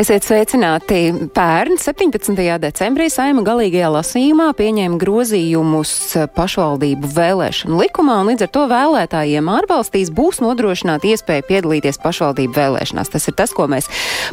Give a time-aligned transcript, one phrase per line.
[0.00, 1.10] Esiet sveicināti!
[1.36, 2.32] Pērn 17.
[2.62, 5.90] decembrī saima galīgajā lasījumā pieņēma grozījumus
[6.32, 13.10] pašvaldību vēlēšanu likumā, un līdz ar to vēlētājiem ārvalstīs būs nodrošināta iespēja piedalīties pašvaldību vēlēšanās.
[13.12, 13.90] Tas ir tas, ko mēs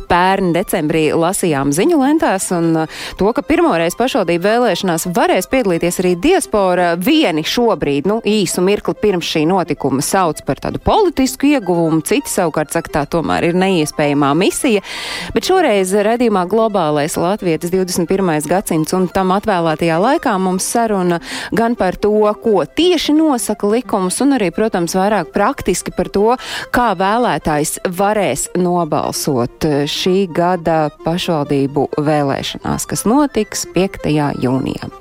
[0.08, 2.86] pērn decembrī lasījām ziņu lentās, un
[3.20, 9.34] to, ka pirmoreiz pašvaldību vēlēšanās varēs piedalīties arī diaspora vieni šobrīd, nu, īsu mirkli pirms
[9.36, 14.88] šī notikuma sauc par tādu politisku ieguvumu, citi savukārt saka, tā tomēr ir neiespējamā misija.
[15.36, 18.28] Bet šoreiz redzījumā globālais Latvijas 21.
[18.46, 21.18] gadsimts un tam atvēlētajā laikā mums saruna
[21.50, 22.12] gan par to,
[22.44, 26.36] ko tieši nosaka likums, un arī, protams, vairāk praktiski par to,
[26.70, 34.14] kā vēlētājs varēs nobalsot šī gada pašvaldību vēlēšanās, kas notiks 5.
[34.38, 34.94] jūnijā.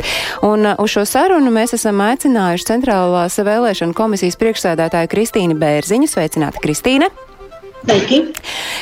[0.48, 6.14] Un uz šo sarunu mēs esam aicinājuši Centrālās vēlēšana komisijas priekšsēdētāju Kristīnu Bērziņu.
[6.16, 7.12] Sveicināti, Kristīne!
[7.84, 8.18] Sveiki!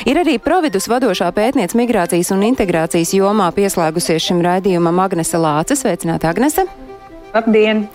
[0.07, 5.75] Ir arī Providus vadošā pētniece migrācijas un integrācijas jomā pieslēgusies šim raidījumam Agnese Lāce.
[5.79, 6.63] Sveicināta, Agnese!
[7.35, 7.87] Labdien!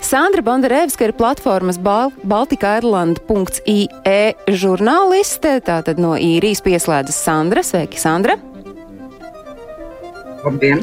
[0.00, 7.60] Sandra Bondarevska ir platformas Bal baltikairland.ie žurnāliste, tātad no īrijas pieslēdzas Sandra.
[7.66, 8.38] Sveiki, Sandra!
[10.46, 10.78] Labdien!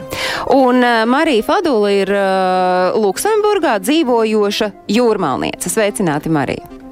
[0.53, 5.69] Un uh, Marija Fadula ir uh, Luksemburgā dzīvojoša jūrmalniece.
[5.73, 6.82] Sveicināti, Marija!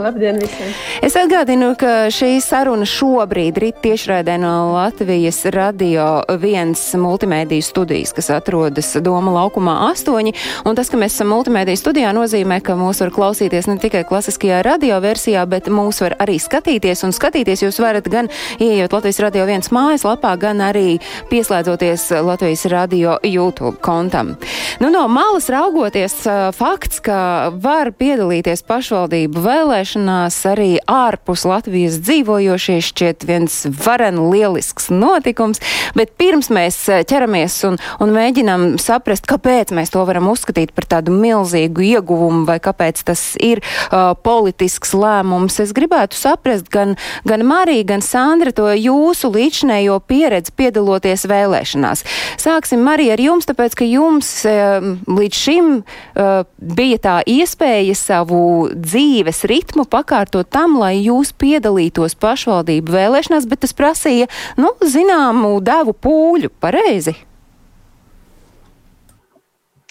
[0.00, 0.72] Labdien visiem!
[1.04, 8.30] Es atgādinu, ka šī saruna šobrīd ir tiešraidē no Latvijas radio viens multimēdiju studijas, kas
[8.32, 10.32] atrodas Doma laukumā astoņi.
[10.68, 14.62] Un tas, ka mēs esam multimēdiju studijā, nozīmē, ka mūs var klausīties ne tikai klasiskajā
[14.64, 17.04] radio versijā, bet mūs var arī skatīties.
[17.04, 20.96] Un skatīties jūs varat gan ieejot Latvijas radio viens mājaslapā, gan arī
[21.32, 24.36] pieslēdzoties Latvijas radio YouTube kontam.
[24.80, 26.16] Nu, no malas raugoties,
[26.56, 27.20] fakts, ka
[27.60, 35.60] var piedalīties pašvaldību vēlēšanās, vēlēšanās arī ārpus Latvijas dzīvojošie šķiet viens varen lielisks notikums,
[35.94, 41.12] bet pirms mēs ķeramies un, un mēģinām saprast, kāpēc mēs to varam uzskatīt par tādu
[41.12, 47.84] milzīgu ieguvumu vai kāpēc tas ir uh, politisks lēmums, es gribētu saprast gan, gan Marija,
[47.84, 52.04] gan Sandra to jūsu līdšanējo pieredzi piedaloties vēlēšanās.
[52.40, 54.78] Sāksim, Marija, ar jums, tāpēc, ka jums uh,
[55.10, 62.96] līdz šim uh, bija tā iespēja savu dzīves ritmu pakārtot tam, lai jūs piedalītos pašvaldību
[62.98, 64.28] vēlēšanās, bet tas prasīja,
[64.60, 67.16] nu, zināmu devu pūļu, pareizi?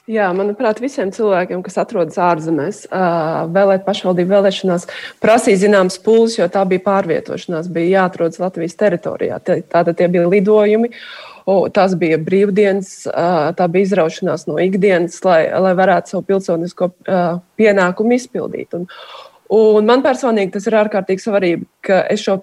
[0.10, 2.80] Jā, manuprāt, visiem cilvēkiem, kas atrodas ārzemēs,
[3.54, 4.88] vēlēt pašvaldību vēlēšanās,
[5.22, 9.38] prasīja zināmas pūles, jo tā bija pārvietošanās, bija jāatrodas Latvijas teritorijā.
[9.46, 10.90] Tātad tie bija lidojumi,
[11.78, 12.90] tās bija brīvdienas,
[13.54, 16.90] tā bija izraušanās no ikdienas, lai, lai varētu savu pilsonisko
[17.62, 18.74] pienākumu izpildīt.
[18.82, 18.90] Un,
[19.56, 22.42] un man personīgi tas ir ārkārtīgi svarīgi, ka es šo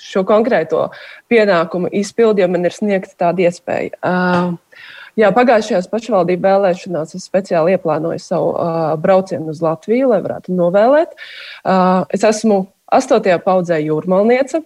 [0.00, 0.86] šo konkrēto
[1.28, 3.98] pienākumu izpildu, jo man ir sniegta tāda iespēja.
[4.00, 4.86] Uh,
[5.18, 11.16] Jā, pagājušajās pašvaldību vēlēšanās es speciāli ieplānoju savu uh, braucienu uz Latviju, lai varētu novēlēt.
[11.64, 12.62] Uh, es esmu
[12.94, 14.62] astotajā paudzē jūrmalniece.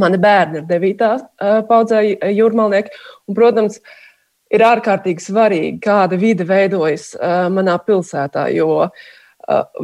[0.00, 2.02] Mani bērni ir devītā uh, paudzē
[2.34, 2.92] jūrmalnieki.
[3.30, 3.78] Un, protams,
[4.50, 8.48] ir ārkārtīgi svarīgi, kāda vide veidojas uh, manā pilsētā.
[8.52, 9.08] Jo uh,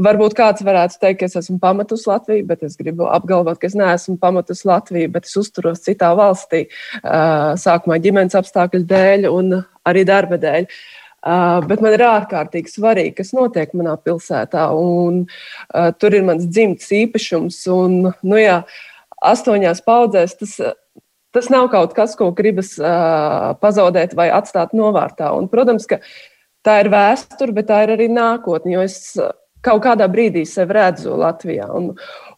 [0.06, 3.76] varbūt kāds varētu teikt, ka es esmu pametus Latviju, bet es gribu apgalvot, ka es
[3.78, 6.66] neesmu pametus Latviju, bet es uzturos citā valstī.
[7.02, 10.68] Uh, sākumā ģimenes apstākļu dēļ un arī darba dēļ.
[11.26, 14.68] Uh, bet man ir ārkārtīgi svarīgi, kas notiek manā pilsētā.
[14.78, 17.58] Un, uh, tur ir mans dzimts īpašums.
[17.74, 18.60] Un, nu, jā,
[19.26, 20.54] astoņās paudzēs tas,
[21.34, 25.32] tas nav kaut kas, ko gribas uh, pazaudēt vai atstāt novārtā.
[25.34, 25.98] Un, protams, ka
[26.66, 28.76] tā ir vēsture, bet tā ir arī nākotne.
[28.76, 29.00] Jo es
[29.66, 31.68] kaut kādā brīdī sevi redzu Latvijā.
[31.74, 31.92] Un,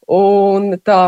[0.08, 1.02] un tā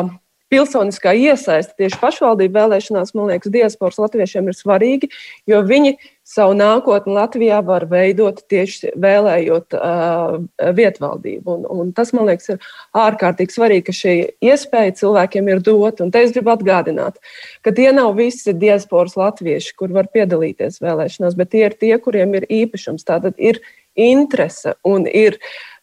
[0.50, 5.08] pilsoniskā iesaiste tieši pašvaldību vēlēšanās, man liekas, diasporas latviešiem ir svarīgi,
[5.50, 5.94] jo viņi
[6.26, 10.36] savu nākotni Latvijā var veidot tieši vēlējot uh,
[10.76, 11.54] vietvaldību.
[11.54, 14.14] Un, un tas, man liekas, ir ārkārtīgi svarīgi, ka šī
[14.50, 16.04] iespēja cilvēkiem ir dota.
[16.06, 17.18] Un te es gribu atgādināt,
[17.66, 22.38] ka tie nav visi diasporas latvieši, kur var piedalīties vēlēšanās, bet tie ir tie, kuriem
[22.38, 23.06] ir īpašums.
[23.06, 23.62] Tātad ir
[23.98, 25.38] interese un ir,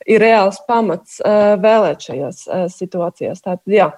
[0.08, 3.44] ir reāls pamats uh, vēlēt šajās uh, situācijās.
[3.44, 3.92] Tātad, jā.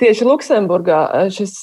[0.00, 1.54] Tieši Luksemburgā šis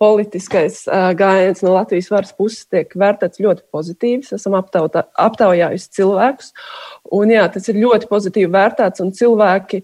[0.00, 0.82] politiskais
[1.16, 4.26] gājiens no Latvijas varas puses tiek vērtēts ļoti pozitīvi.
[4.36, 6.50] Esam aptautā, aptaujājuši cilvēkus.
[7.12, 9.82] Un, jā, tas ir ļoti pozitīvi vērtēts, un cilvēki,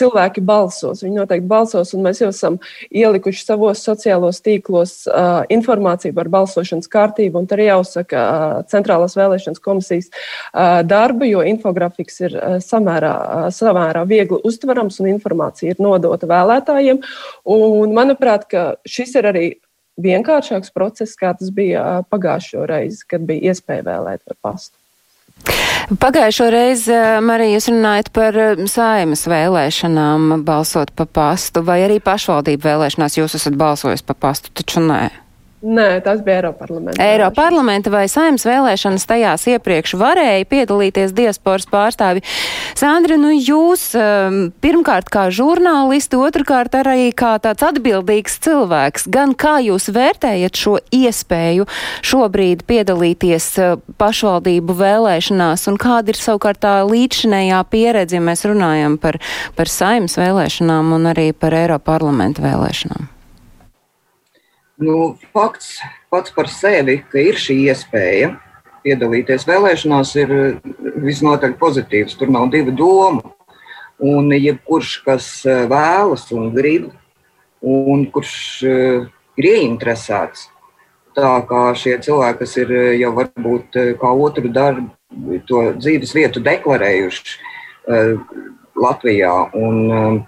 [0.00, 1.02] cilvēki balsos.
[1.04, 4.94] Viņi noteikti balsos, un mēs jau esam ielikuši savos sociālos tīklos
[5.52, 7.40] informāciju par balsošanas kārtību.
[7.40, 8.26] Un tur jāuzsaka
[8.72, 10.12] Centrālās vēlēšanas komisijas
[10.88, 13.14] darbu, jo infografiks ir samērā,
[13.52, 17.04] samērā viegli uztverams un informācija ir nodota vēlētājiem.
[17.44, 18.48] Un, manuprāt,
[18.88, 19.46] šis ir arī
[20.00, 24.78] vienkāršāks process, kā tas bija pagājušo reizi, kad bija iespēja vēlēt par pastu.
[26.00, 28.38] Pagājušo reizi, Marija, jūs runājat par
[28.70, 34.80] saimas vēlēšanām balsot pa pastu, vai arī pašvaldību vēlēšanās jūs esat balsojis pa pastu, taču
[34.86, 35.02] nē.
[35.64, 37.00] Nē, tas bija Eiroparlamenta.
[37.00, 42.20] Eiroparlamenta vai saimnes vēlēšanas tajās iepriekš varēja piedalīties diasporas pārstāvi.
[42.76, 49.54] Sandra, nu jūs um, pirmkārt kā žurnālisti, otrkārt arī kā tāds atbildīgs cilvēks, gan kā
[49.64, 51.64] jūs vērtējat šo iespēju
[52.04, 59.00] šobrīd piedalīties uh, pašvaldību vēlēšanās un kāda ir savukārt tā līdzšinējā pieredze, ja mēs runājam
[59.00, 59.16] par,
[59.56, 63.13] par saimnes vēlēšanām un arī par Eiroparlamenta vēlēšanām?
[64.76, 65.78] Nu, fakts
[66.10, 68.32] pats par sevi, ka ir šī iespēja
[68.82, 70.32] piedalīties vēlēšanās, ir
[71.04, 72.16] visnotaļ pozitīvs.
[72.18, 73.22] Tur nav divu domu.
[74.02, 76.88] Un jebkurš, kas eh, vēlas un grib,
[77.62, 78.34] un kurš
[78.66, 79.06] eh,
[79.38, 80.48] ir ieinteresēts,
[81.14, 84.90] tā kā šie cilvēki, kas ir eh, jau varbūt kā otru darbu,
[85.46, 87.38] to dzīves vietu deklarējuši
[88.82, 89.34] Latvijā.
[89.54, 90.24] Un,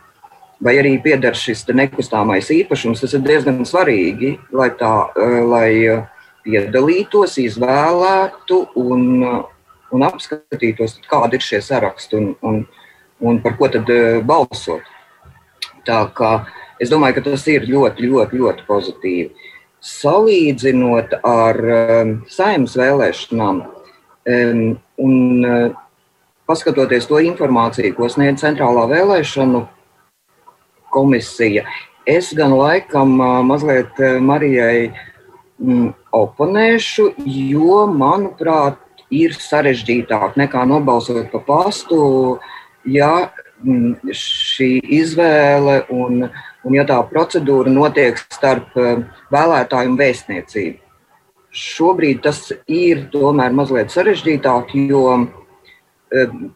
[0.60, 6.04] vai arī pieder šis nekustamais īpašums, tas ir diezgan svarīgi, lai, tā, eh, lai eh,
[6.46, 9.42] piedalītos, izvēlētu un, eh,
[9.92, 12.62] un apskatītos, kādi ir šie saraksti un, un,
[13.20, 13.90] un par ko tad
[14.24, 14.82] balsot.
[15.86, 16.46] Tā kā
[16.80, 19.52] es domāju, ka tas ir ļoti, ļoti, ļoti pozitīvi.
[19.86, 24.62] Salīdzinot ar um, saimnes vēlēšanām um,
[24.98, 25.76] un uh,
[26.48, 29.62] paskatoties to informāciju, ko sniedz Centrālā vēlēšanu
[30.94, 31.66] komisija.
[32.06, 33.16] Es gan laikam
[33.48, 34.92] mazliet Marijai
[35.58, 38.78] mm, oponēšu, jo, manuprāt,
[39.10, 41.98] ir sarežģītāk nekā nobalsot pa pastu,
[42.86, 43.30] ja
[43.62, 46.26] mm, šī izvēle un,
[46.66, 48.74] un ja tā procedūra notiek starp
[49.34, 50.82] vēlētāju un vēstniecību.
[51.56, 55.06] Šobrīd tas ir tomēr mazliet sarežģītāk, jo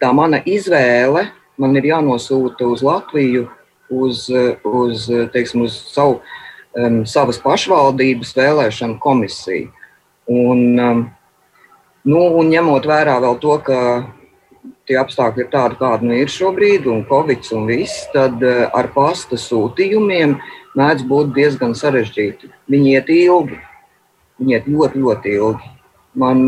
[0.00, 1.31] tā mana izvēle
[1.61, 3.49] man ir jānosūta uz Latviju
[3.91, 4.29] uz,
[4.65, 6.21] uz, teiksim, uz savu,
[6.79, 9.71] um, savas pašvaldības vēlēšanu komisiju.
[10.31, 11.03] Un, um,
[12.07, 13.81] nu, un ņemot vērā vēl to, ka
[14.89, 18.91] tie apstākļi ir tādi, kādi nu ir šobrīd, un covid un viss, tad uh, ar
[18.95, 20.39] pasta sūtījumiem
[20.79, 22.53] mēdz būt diezgan sarežģīti.
[22.71, 23.59] Viņi iet ilgi,
[24.39, 25.77] viņi iet ļoti, ļoti ilgi.
[26.19, 26.47] Man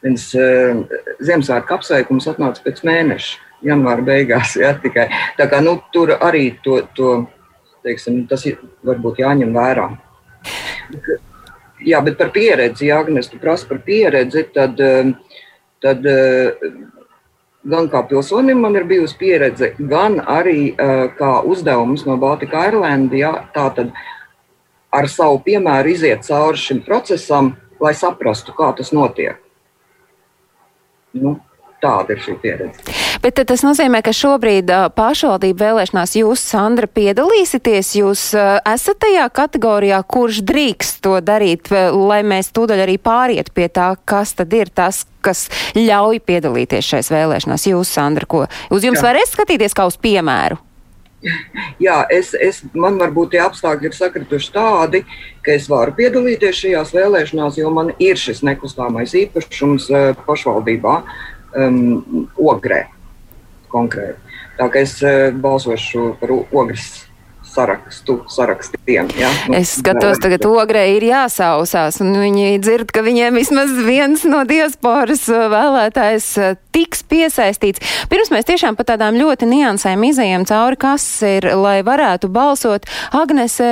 [0.00, 4.56] viens Ziemassvētku apsveikums atnāca pēc mēneša janvāra beigās.
[4.60, 5.08] Ja, tikai.
[5.38, 7.14] Tā kā, nu, tur arī to, to
[7.86, 9.88] teiksim, tas ir varbūt jāņem vērā.
[11.86, 15.12] Jā, bet par pieredzi, ja Agnēs, prasa par pieredzi, tad, eh,
[15.82, 16.70] tad eh,
[17.68, 23.16] gan kā pilsonim man ir bijusi pieredze, gan arī eh, kā uzdevums no Baltika Airlanda,
[23.16, 23.92] ja, tā tad
[24.90, 29.38] ar savu piemēru iziet cauri šim procesam, lai saprastu, kā tas notiek.
[31.14, 31.38] Nu,
[31.82, 33.17] tāda ir šī pieredze.
[33.28, 37.90] Bet tas nozīmē, ka šobrīd pašvaldību vēlēšanās jūs, Sandra, piedalīsieties.
[37.98, 43.90] Jūs esat tajā kategorijā, kurš drīkst to darīt, lai mēs tūdaļ arī pāriet pie tā,
[44.08, 45.44] kas tad ir tas, kas
[45.76, 47.68] ļauj piedalīties šais vēlēšanās.
[47.68, 49.10] Jūs, Sandra, ko uz jums Jā.
[49.10, 50.56] varēs skatīties kā uz piemēru?
[51.84, 55.04] Jā, es, es, man varbūt tie apstākļi ir sakrituši tādi,
[55.44, 59.92] ka es varu piedalīties šajās vēlēšanās, jo man ir šis nekustamais īpašums
[60.24, 61.02] pašvaldībā,
[61.60, 62.86] um, Ogrē
[63.72, 64.18] konkrēti.
[64.58, 67.07] Tā kā es eh, balsošu par ogres
[67.58, 69.08] sarakstu, sarakstiem.
[69.18, 69.30] Ja?
[69.48, 74.44] Nu, es skatos, tagad ogrei ir jāsausās, un viņi dzird, ka viņiem vismaz viens no
[74.48, 77.82] diasporas uh, vēlētājs uh, tiks piesaistīts.
[78.10, 82.86] Pirms mēs tiešām pa tādām ļoti niansēm izējām cauri, kas ir, lai varētu balsot.
[83.16, 83.66] Agnese,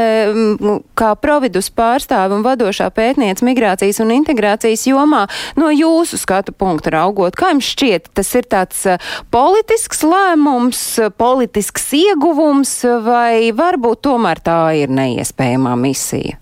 [0.99, 5.27] kā providus pārstāve un vadošā pētniece migrācijas un integrācijas jomā,
[5.61, 8.99] no jūsu skatu punktu raugot, kā jums šķiet, tas ir tāds uh,
[9.31, 10.83] politisks lēmums,
[11.21, 12.75] politisks ieguvums
[13.07, 16.41] vai var varbūt tomēr tā ir neiespējamā misija?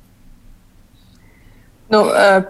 [1.93, 2.01] Nu,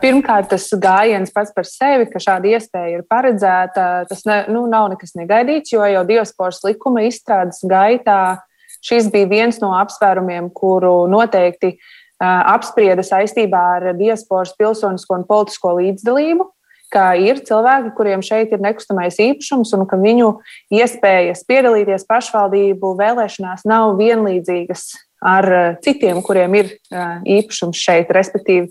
[0.00, 4.92] pirmkārt, tas gājiens pats par sevi, ka šāda iespēja ir paredzēta, tas ne, nu, nav
[4.92, 8.38] nekas negaidīts, jo jau diasporas likuma izstrādes gaitā
[8.84, 11.74] šis bija viens no apsvērumiem, kuru noteikti
[12.22, 16.46] apsprieda saistībā ar diasporas pilsonisko un politisko līdzdalību
[16.94, 20.30] ka ir cilvēki, kuriem šeit ir nekustamais īpašums, un ka viņu
[20.74, 24.92] iespējas piedalīties pašvaldību vēlēšanās nav vienlīdzīgas
[25.24, 25.50] ar
[25.84, 28.12] citiem, kuriem ir īpašums šeit.
[28.14, 28.70] Respektīvi,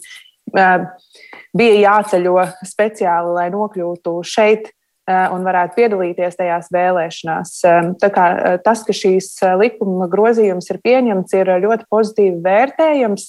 [1.54, 4.72] bija jāceļo speciāli, lai nokļūtu šeit
[5.10, 7.56] un varētu piedalīties tajās vēlēšanās.
[8.00, 8.28] Tā kā
[8.64, 13.26] tas, ka šīs likuma grozījums ir pieņemts, ir ļoti pozitīvi vērtējams.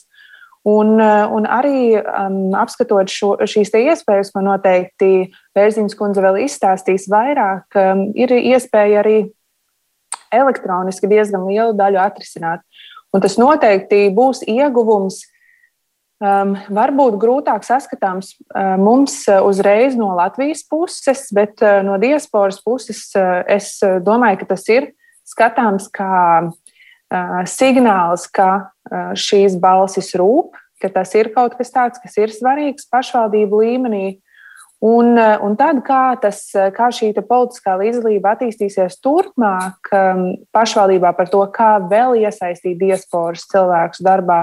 [0.65, 7.05] Un, eh, un arī um, apskatot šo, šīs iespējas, ko noteikti Bērziņas kundze vēl izstāstīs
[7.13, 9.19] vairāk, um, ir iespēja arī
[10.33, 12.65] elektroniski diezgan lielu daļu atrisināt.
[13.13, 15.21] Un tas noteikti būs ieguvums.
[16.25, 23.11] Um, varbūt grūtāk saskatāms uh, mums uzreiz no Latvijas puses, bet uh, no diasporas puses
[23.19, 23.75] uh, es
[24.07, 24.95] domāju, ka tas ir
[25.29, 26.49] skatāms kā
[27.51, 28.71] signāls, ka
[29.19, 34.07] šīs balsis rūp, ka tas ir kaut kas tāds, kas ir svarīgs pašvaldību līmenī.
[34.85, 36.43] Un, un tad, kā, tas,
[36.77, 39.89] kā šī politiskā līdzdalība attīstīsies turpmāk
[40.53, 44.43] pašvaldībā par to, kā vēl iesaistīt diasporas cilvēkus darbā,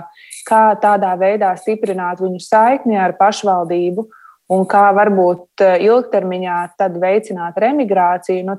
[0.50, 4.08] kā tādā veidā stiprināt viņu saikni ar pašvaldību
[4.52, 6.58] un kā varbūt ilgtermiņā
[6.98, 8.58] veicināt remigrāciju, nu,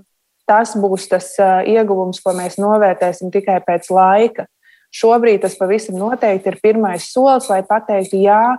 [0.48, 1.34] tas būs tas
[1.68, 4.46] ieguvums, ko mēs novērtēsim tikai pēc laika.
[4.92, 8.58] Šobrīd tas pavisam noteikti ir pirmais solis, lai pateiktu, jā,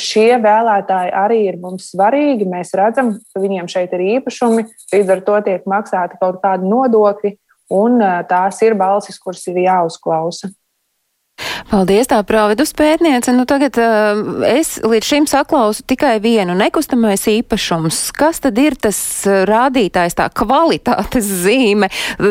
[0.00, 2.48] šie vēlētāji arī ir mums svarīgi.
[2.48, 4.64] Mēs redzam, ka viņiem šeit ir īpašumi,
[4.94, 7.34] līdz ar to tiek maksāti kaut kādi nodokļi,
[7.76, 8.00] un
[8.30, 10.50] tās ir balsis, kuras ir jāuzklausa.
[11.70, 13.32] Paldies, tā pravidus pētniece.
[13.36, 18.00] Nu, tagad uh, es līdz šim saklausu tikai vienu nekustamais īpašums.
[18.16, 21.90] Kas tad ir tas uh, rādītājs, tā kvalitātes zīme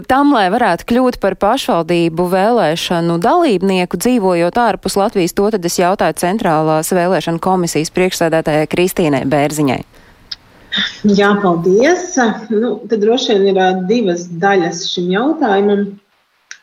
[0.09, 5.35] tam, lai varētu kļūt par pašvaldību vēlēšanu dalībnieku, dzīvojot ārpus Latvijas?
[5.37, 9.81] To tad es jautāju centrālās vēlēšana komisijas priekšsēdētājai Kristīnai Bērziņai.
[11.07, 12.11] Jā, paldies.
[12.51, 15.87] Nu, tad droši vien ir uh, divas daļas šim jautājumam,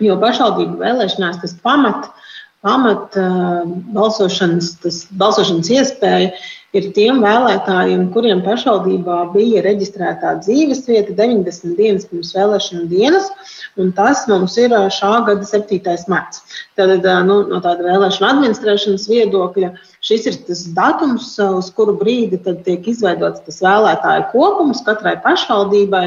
[0.03, 2.13] jo pašvaldību vēlēšanās tas pamats
[2.67, 3.31] pamata
[3.95, 6.35] balsošanas, tas, balsošanas iespēja
[6.77, 13.31] ir tiem vēlētājiem, kuriem pašvaldībā bija reģistrētā dzīvesvieta 90 dienas pirms vēlēšanu dienas,
[13.81, 15.95] un tas mums ir šā gada 7.
[16.13, 16.43] marts.
[16.79, 19.73] Tad nu, no tāda vēlēšana administrēšanas viedokļa
[20.05, 26.07] šis ir tas datums, uz kuru brīdi tiek izveidots tas vēlētāju kopums katrai pašvaldībai.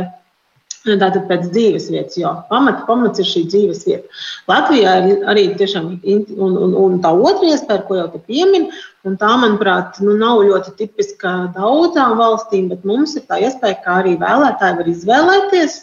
[0.87, 4.21] Tātad pēc dzīves vietas, jo pamats, pamats ir šī dzīves vieta.
[4.47, 8.69] Latvijā ir arī tiešām, un, un, un tā otra iespēja, ko jau te piemin,
[9.03, 13.97] un tā, manuprāt, nu, nav ļoti tipiska daudzām valstīm, bet mums ir tā iespēja, ka
[13.99, 15.75] arī vēlētāji var izvēlēties,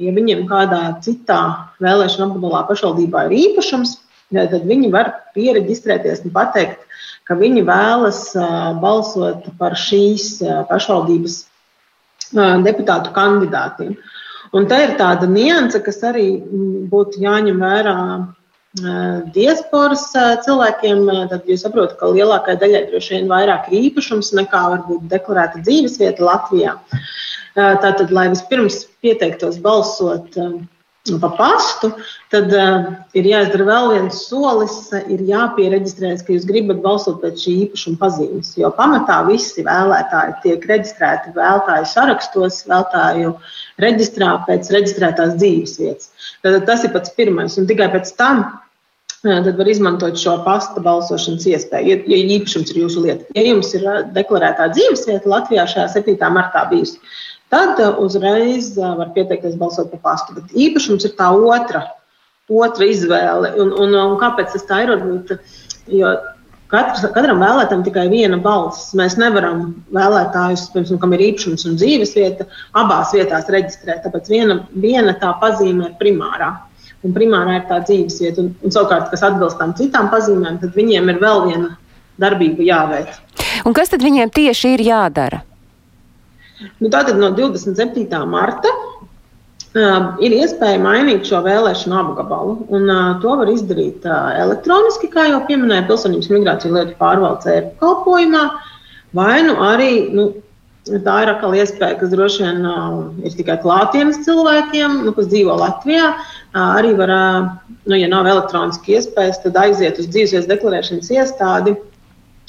[0.00, 1.42] ja viņiem kādā citā
[1.84, 3.98] vēlēšana apgabalā pašvaldībā ir īpašums,
[4.32, 6.80] tad viņi var pieregistrēties un pateikt,
[7.28, 8.22] ka viņi vēlas
[8.80, 10.38] balsot par šīs
[10.72, 11.42] pašvaldības
[12.64, 13.94] deputātu kandidātiem.
[14.56, 16.26] Un tā ir tāda nianse, kas arī
[16.90, 17.96] būtu jāņem vērā
[19.34, 20.08] diasporas
[20.46, 21.06] cilvēkiem.
[21.30, 26.26] Tad jūs saprotat, ka lielākajai daļai droši vien vairāk ir īpašums nekā varbūt deklarēta dzīvesvieta
[26.26, 26.76] Latvijā.
[27.54, 30.38] Tātad, lai vispirms pieteiktos balsot
[31.20, 31.88] pa pastu,
[32.30, 34.74] tad uh, ir jāizdara vēl viens solis,
[35.08, 38.52] ir jāpiereģistrējas, ka jūs gribat balsot pēc šī īpašuma pazīmes.
[38.60, 43.32] Jo pamatā visi vēlētāji tiek reģistrēti vēlētāju sarakstos, vēlētāju
[43.82, 46.10] reģistrā pēc reģistrētās dzīves vietas.
[46.44, 48.44] Tad tas ir pats pirmais, un tikai pēc tam
[49.20, 53.26] tad var izmantot šo pasta balsošanas iespēju, ja, ja īpašums ir jūsu lieta.
[53.36, 53.84] Ja jums ir
[54.16, 56.16] deklarētā dzīvesvieta Latvijā šajā 7.
[56.32, 56.96] martā bijusi,
[57.52, 60.38] tad uh, uzreiz var pieteikties balsot par pastu.
[60.38, 61.84] Bet īpašums ir tā otra,
[62.48, 63.52] otra izvēle.
[63.60, 64.94] Un, un, un kāpēc tas tā ir?
[64.94, 65.36] Varbūt,
[66.00, 66.14] jo
[66.70, 68.92] Katrs, katram vēlētājam tikai viena balss.
[68.98, 72.46] Mēs nevaram vēlētājus, piemēram, kam ir īpašums un dzīvesvieta,
[72.78, 74.04] abās vietās reģistrēt.
[74.04, 76.52] Tāpēc viena, viena tā pazīme ir primārā.
[77.02, 78.44] Un primārā ir tā dzīvesvieta.
[78.44, 81.72] Un, un savukārt, kas atbilst tam citām pazīmēm, tad viņiem ir vēl viena
[82.22, 83.18] darbība jāveic.
[83.66, 85.42] Un kas tad viņiem tieši ir jādara?
[86.78, 88.06] Nu, tātad no 27.
[88.30, 88.70] marta
[89.70, 92.56] Uh, ir iespēja mainīt šo vēlēšanu apgabalu.
[92.74, 98.40] Un, uh, to var izdarīt uh, elektroniski, kā jau pieminēja Pilsonības migrāciju lietu pārvaldes e-pakalpojumā,
[99.14, 100.24] vai nu arī nu,
[100.90, 105.54] tā ir atkal iespēja, kas droši vien uh, ir tikai klātienes cilvēkiem, nu, kas dzīvo
[105.62, 106.08] Latvijā.
[106.18, 111.78] Uh, arī var, uh, nu, ja nav elektroniski iespējas, tad aiziet uz dzīves deklarēšanas iestādi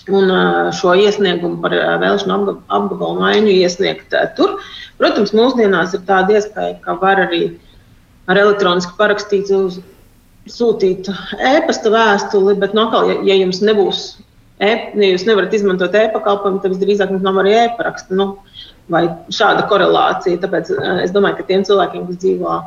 [0.10, 0.31] un
[0.77, 4.58] šo iesniegumu par vēlēšanu apgabalu maiņu iesniegt tur.
[5.01, 7.43] Protams, mūsdienās ir tāda iespēja, ka var arī
[8.29, 9.79] ar elektroniski parakstīt uz
[10.50, 14.03] sūtīt e-pasta vēstuli, bet no atkal, ja, ja jums nebūs,
[14.62, 18.17] e, ja jūs nevarat izmantot e-pakalpojumu, tad visdrīzāk jums nav arī e-paraksta.
[18.17, 18.36] Nu,
[18.91, 20.39] vai šāda korelācija.
[20.41, 20.72] Tāpēc
[21.05, 22.58] es domāju, ka tiem cilvēkiem, kas dzīvo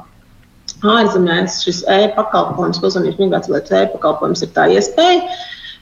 [0.95, 5.23] ārzemēs, šis e-pakalpojums, pilsonības migrācijas e-pakalpojums ir tā iespēja.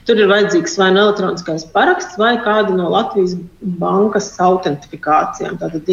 [0.07, 3.37] Tur ir vajadzīgs vai nu elektroniskais paraksts, vai kāda no Latvijas
[3.79, 5.55] bankas autentifikācijām.
[5.61, 5.87] Tātad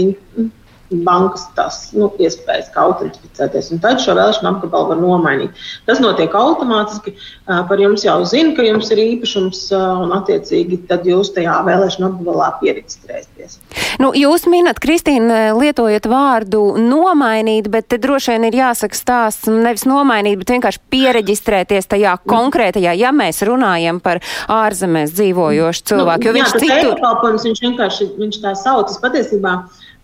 [0.91, 3.71] bankas tās nu, iespējas, kā autentificēties.
[3.75, 5.61] Un tad šo vēlēšanu apgabalu var nomainīt.
[5.87, 7.15] Tas notiek automātiski.
[7.47, 12.51] Par jums jau zina, ka jums ir īpašums, un attiecīgi tad jūs tajā vēlēšanu apgabalā
[12.61, 13.59] pieregistrēsieties.
[14.03, 19.87] Nu, jūs minat, Kristīna, lietojat vārdu nomainīt, bet te droši vien ir jāsaka stāsts nevis
[19.89, 26.31] nomainīt, bet vienkārši pieregistrēties tajā konkrētajā, ja mēs runājam par ārzemēs dzīvojošu cilvēku.
[26.31, 26.99] Nu, jā, tas citur...
[27.45, 28.93] viņš vienkārši viņš tā sauc.
[29.03, 29.55] Patiesībā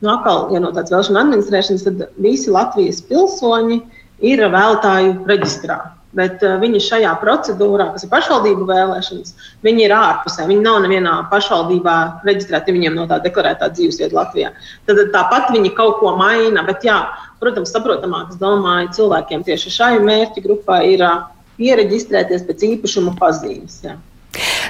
[0.05, 3.79] Nu, atkal, ja no tādas vēlēšana administrēšanas, tad visi Latvijas pilsoņi
[4.29, 5.79] ir vēlētāju reģistrā.
[6.17, 9.35] Bet uh, viņi šajā procedūrā, kas ir pašvaldību vēlēšanas,
[9.67, 10.47] viņi ir ārpusē.
[10.49, 11.97] Viņi nav nevienā pašvaldībā
[12.29, 14.53] reģistrēti, viņiem no tā deklarētā dzīvesvieta Latvijā.
[14.89, 16.65] Tad tāpat viņi kaut ko maina.
[16.69, 17.03] Bet, jā,
[17.43, 21.27] protams, saprotamāk, es domāju, cilvēkiem tieši šai mērķa grupai ir uh,
[21.61, 23.81] pieregistrēties pēc īpašuma pazīmes.
[23.85, 23.97] Jā.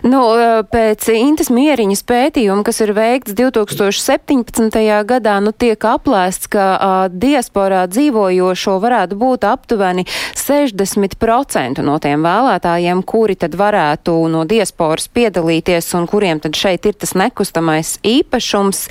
[0.06, 0.23] Nu,
[0.70, 4.80] pēc Intas mieriņas pētījuma, kas ir veikts 2017.
[5.08, 10.06] gadā, nu, tiek aplēsts, ka uh, diasporā dzīvojošo varētu būt aptuveni
[10.37, 16.96] 60% no tiem vēlētājiem, kuri tad varētu no diasporas piedalīties un kuriem tad šeit ir
[16.99, 18.85] tas nekustamais īpašums.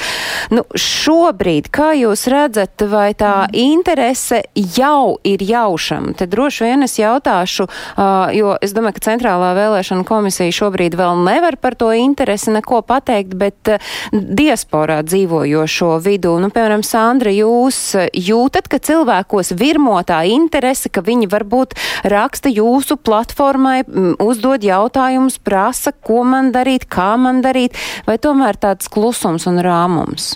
[0.56, 6.16] Nu, šobrīd, kā jūs redzat, vai tā interese jau ir jaušama?
[6.20, 11.22] Te droši vien es jautāšu, uh, jo es domāju, ka Centrālā vēlēšana komisija šobrīd vēl
[11.26, 13.82] nevar par to interesi neko pateikt, bet uh,
[14.12, 21.76] diasporā dzīvojošo vidū, nu, piemēram, Sandra, jūs jūtat, ka cilvēkos virmotā interese, ka viņi varbūt
[22.06, 23.84] raksta jūsu platformai,
[24.24, 30.36] uzdod jautājumus, prasa, ko man darīt, kā man darīt, vai tomēr tāds klusums un rāmums?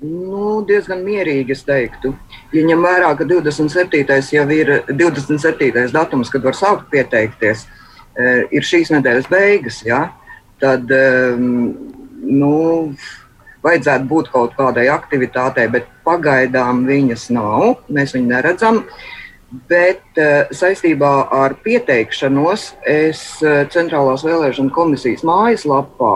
[0.00, 2.14] Nu, diezgan mierīgi, es teiktu.
[2.56, 4.16] Ja ņem vērā, ka 27.
[4.32, 5.90] jau ir 27.
[5.92, 7.79] datums, kad var sākt pieteikties, Eh,
[8.50, 10.04] ir šīs nedēļas beigas, ja,
[10.60, 11.70] tad ehm,
[12.26, 12.54] nu,
[13.64, 17.82] vajadzētu būt kaut kādai aktivitātei, bet pagaidām viņas nav.
[17.92, 18.84] Mēs viņu neredzam.
[19.70, 26.14] Bet eh, saistībā ar pieteikšanos es eh, Centrālās vēlēšana komisijas mājaslapā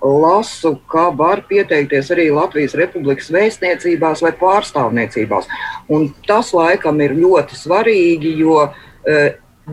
[0.00, 5.50] lasu, ka var pieteikties arī Latvijas Republikas vēstniecībās vai pārstāvniecībās.
[5.92, 8.62] Un tas laikam ir ļoti svarīgi, jo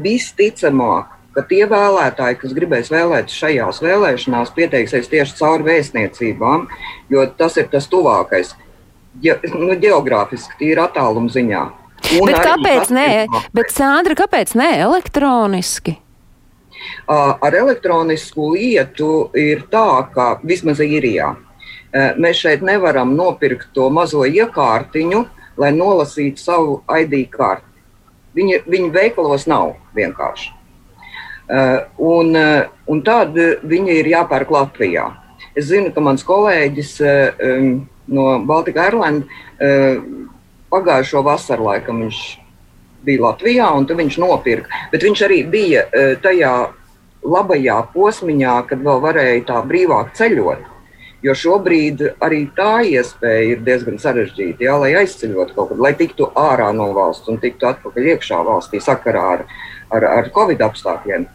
[0.04, 6.66] visticamāk ka tie vēlētāji, kas gribēs vēlēt šajās vēlēšanās, pieteiksies tieši caur vēstniecībām,
[7.14, 8.56] jo tas ir tas tuvākais.
[9.22, 11.62] Ja, nu, geogrāfiski, tīri attāluma ziņā.
[12.18, 13.08] Un bet kāpēc nē?
[13.54, 15.98] Bet, Sandra, kāpēc nē elektroniski?
[17.10, 21.36] Ar elektronisku lietu ir tā, ka vismaz īrijā
[22.18, 25.24] mēs šeit nevaram nopirkt to mazo iekārtiņu,
[25.58, 27.66] lai nolasītu savu ID karti.
[28.38, 30.57] Viņa, viņa veikalos nav vienkārši.
[31.50, 35.06] Eh, un, eh, un tad viņi ir jāpērk Latvijā.
[35.56, 37.62] Es zinu, ka mans kolēģis eh,
[38.08, 39.24] no Baltika Airlines
[40.72, 42.20] pagājušo vasaru laikam viņš
[43.08, 44.70] bija Latvijā un viņš nopirka.
[44.92, 45.86] Bet viņš arī bija
[46.22, 46.52] tajā
[47.24, 50.68] labajā posmiņā, kad vēl varēja tā brīvāk ceļot.
[51.26, 54.62] Jo šobrīd arī tā iespēja ir diezgan sarežģīta.
[54.68, 58.84] Jā, lai aizceļotu kaut kur, lai tiktu ārā no valsts un tiktu atpakaļ iekšā valstī
[58.84, 59.48] sakarā ar,
[59.90, 61.28] ar, ar Covid apstākļiem.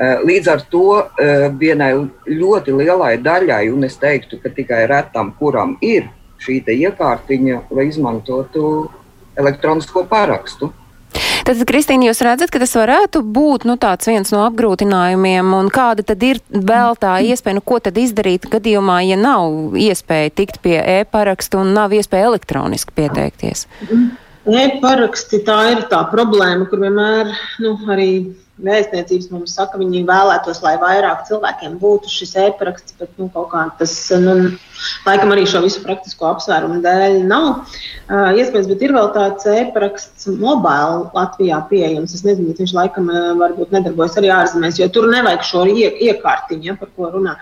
[0.00, 1.90] Eh, līdz ar to eh, vienai
[2.24, 6.06] ļoti lielai daļai, un es teiktu, ka tikai retam, kuram ir
[6.40, 8.88] šī iekārtiņa, lai izmantotu
[9.36, 10.70] elektronisko parakstu.
[11.44, 16.22] Tad, Kristīna, jūs redzat, ka tas varētu būt nu, viens no apgrūtinājumiem, un kāda tad
[16.24, 21.60] ir vēl tā iespēja, nu, ko tad izdarīt gadījumā, ja nav iespēja tikt pie e-parakstu
[21.60, 23.66] un nav iespēja elektroniski pieteikties?
[24.48, 28.12] E-paraksti tā ir tā problēma, kur vienmēr nu, arī
[28.66, 33.66] vēstniecības mums saka, viņi vēlētos, lai vairāk cilvēkiem būtu šis e-paraksts, bet nu, kaut kā
[33.80, 34.36] tas, nu,
[35.06, 37.48] laikam arī šo visu praktisko apsvērumu dēļ nav.
[38.10, 42.14] Uh, iespējams, bet ir vēl tāds e-paraksts mobile Latvijā pieejams.
[42.16, 46.76] Es nezinu, viņš laikam varbūt nedarbojas arī ārzemēs, jo tur nevajag šo ie, iekārtiņu, ja,
[46.80, 47.36] par ko runā.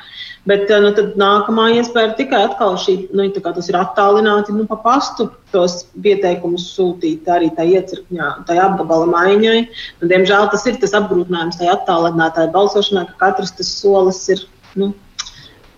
[0.48, 5.28] Bet nu, nākamā iespēja ir tikai atkal šī, nu, tas ir attālināti nu, pa pastu
[5.52, 9.58] tos pieteikumus sūtīt arī tā iecirkņā, tā apgabala maiņai.
[10.00, 14.44] Nu, diemžēl tas ir tas apgrūtinājums tajā attālinātāja balsošanā, ka katrs tas solis ir
[14.78, 14.92] nu,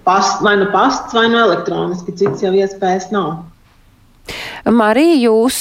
[0.05, 3.41] past, vai nu pasts, vai nu elektroniski, cits jau iespējas nav.
[4.71, 5.59] Marija, jūs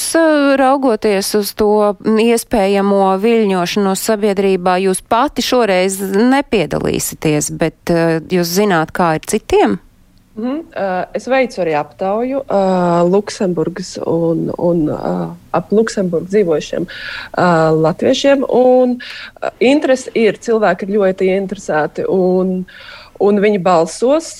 [0.60, 7.94] raugoties uz to iespējamo viļņošanos sabiedrībā, jūs pati šoreiz nepiedalīsieties, bet
[8.30, 9.78] jūs zināt, kā ir citiem?
[10.36, 10.58] Mm -hmm.
[10.58, 18.44] uh, es veicu arī aptauju uh, Luksemburgas un, un uh, ap Luksemburgu dzīvojušiem uh, latviešiem.
[18.48, 18.90] Un,
[19.42, 22.04] uh, interesi ir, cilvēki ir ļoti interesēti.
[22.08, 24.30] Un, uh, un viņi balsos.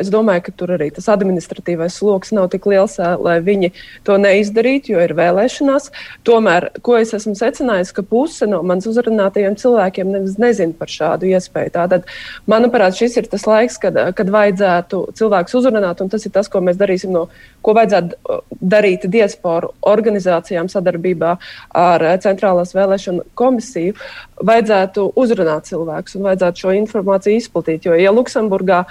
[0.00, 3.70] Es domāju, ka tur arī tas administratīvais sloks nav tik liels, lai viņi
[4.06, 5.90] to neizdarītu, jo ir vēlēšanās.
[6.26, 11.74] Tomēr, ko es esmu secinājis, ka puse no manas uzrunātajiem cilvēkiem nezina par šādu iespēju.
[11.78, 12.10] Tātad,
[12.50, 16.62] manuprāt, šis ir tas laiks, kad, kad vajadzētu cilvēkus uzrunāt, un tas ir tas, ko
[16.64, 17.28] mēs darīsim no
[17.64, 21.34] ko vajadzētu darīt diasporu organizācijām sadarbībā
[21.80, 23.96] ar Centrālās vēlēšanu komisiju.
[24.44, 27.88] Vajadzētu uzrunāt cilvēkus un vajadzētu šo informāciju izplatīt.
[27.88, 28.84] Jo, ja Luksemburgā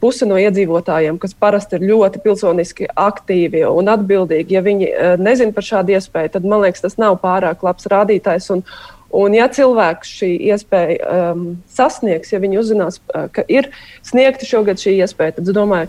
[0.00, 4.86] puse no iedzīvotājiem, kas parasti ir ļoti pilsoniski aktīvi un atbildīgi, ja viņi
[5.20, 8.48] nezina par šādu iespēju, tad man liekas, tas nav pārāk labs rādītājs.
[8.54, 8.64] Un,
[9.08, 13.70] Un, ja cilvēks šī iespēja um, sasniegs, ja viņi uzzinās, ka ir
[14.04, 15.88] sniegta šogad šī iespēja, tad es domāju,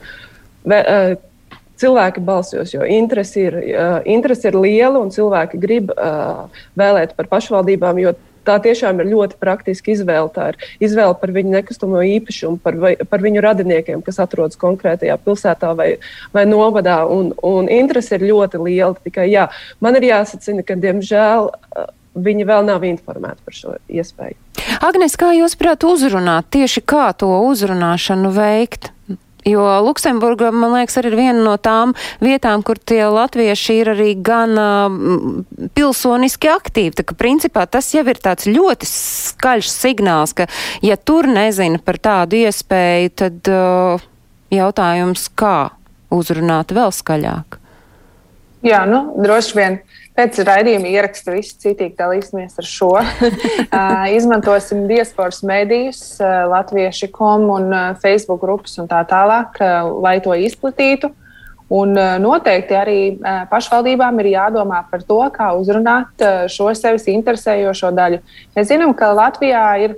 [0.63, 6.47] vē, uh, cilvēki balsos, jo interesi ir, uh, interesi ir liela un cilvēki grib uh,
[6.79, 7.99] vēlēt par pašvaldībām.
[8.47, 10.31] Tā tiešām ir ļoti praktiska izvēle.
[10.35, 15.19] Tā ir izvēle par viņu nekustamo īpašumu, par, vai, par viņu radiniekiem, kas atrodas konkrētajā
[15.25, 15.91] pilsētā vai,
[16.35, 17.01] vai novadā.
[17.09, 18.95] Un, un interese ir ļoti liela.
[19.05, 19.47] Tikai jā,
[19.83, 21.49] man ir jāsacina, ka diemžēl.
[21.53, 21.87] Uh,
[22.19, 24.33] Viņi vēl nav informēti par šo iespēju.
[24.83, 28.89] Agnes, kā jūs prāt uzrunāt, tieši kā to uzrunāšanu veikt?
[29.47, 34.09] Jo Luksemburga, man liekas, arī ir viena no tām vietām, kur tie latvieši ir arī
[34.19, 36.97] gan uh, pilsoniski aktīvi.
[36.99, 40.49] Tā ka principā tas jau ir tāds ļoti skaļš signāls, ka
[40.83, 44.03] ja tur nezina par tādu iespēju, tad uh,
[44.51, 45.71] jautājums, kā
[46.11, 47.59] uzrunāt vēl skaļāk.
[48.65, 49.79] Jā, nu, droši vien
[50.19, 52.89] Pēc raidījuma ieraksta visi citīgi dalīsimies ar šo.
[54.17, 59.55] Izmantosim diasporas medijas, latvieši kom un Facebook grupas un tā tālāk,
[60.03, 61.13] lai to izplatītu.
[61.71, 62.99] Un noteikti arī
[63.47, 68.19] pašvaldībām ir jādomā par to, kā uzrunāt šo sevis interesējošo daļu.
[68.57, 69.95] Mēs zinām, ka Latvijā ir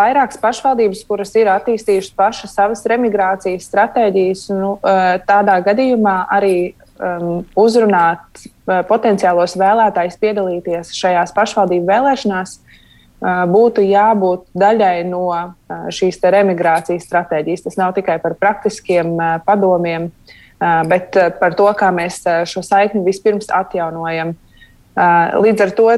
[0.00, 4.48] vairākas pašvaldības, kuras ir attīstījušas pašas savas remigrācijas stratēģijas.
[4.56, 4.78] Nu,
[5.28, 6.54] tādā gadījumā arī
[7.00, 15.48] um, uzrunāt uh, potenciālos vēlētājus piedalīties šajās pašvaldību vēlēšanās, uh, būtu jābūt daļai no uh,
[15.92, 17.64] šīs remigrācijas stratēģijas.
[17.66, 22.42] Tas nav tikai par praktiskiem uh, padomiem, uh, bet uh, par to, kā mēs uh,
[22.48, 24.36] šo saikni vispirms atjaunojam.
[24.90, 25.88] Uh, līdz ar to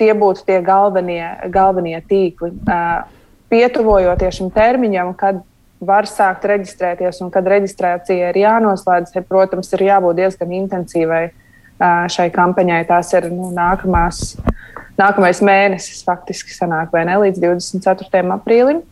[0.00, 2.54] tie būtu tie galvenie, galvenie tīkli.
[2.64, 3.04] Uh,
[3.50, 5.42] pietuvojoties šim termiņam, kad
[5.80, 11.24] var sākt reģistrēties, un kad reģistrācija ir jānoslēdz, tad, protams, ir jābūt diezgan intensīvai
[12.12, 12.82] šai kampaņai.
[12.88, 14.36] Tās ir nu, nākamās,
[14.98, 18.22] nākamais mēnesis, faktiski, sanāk, vai ne līdz 24.
[18.38, 18.82] aprīlim.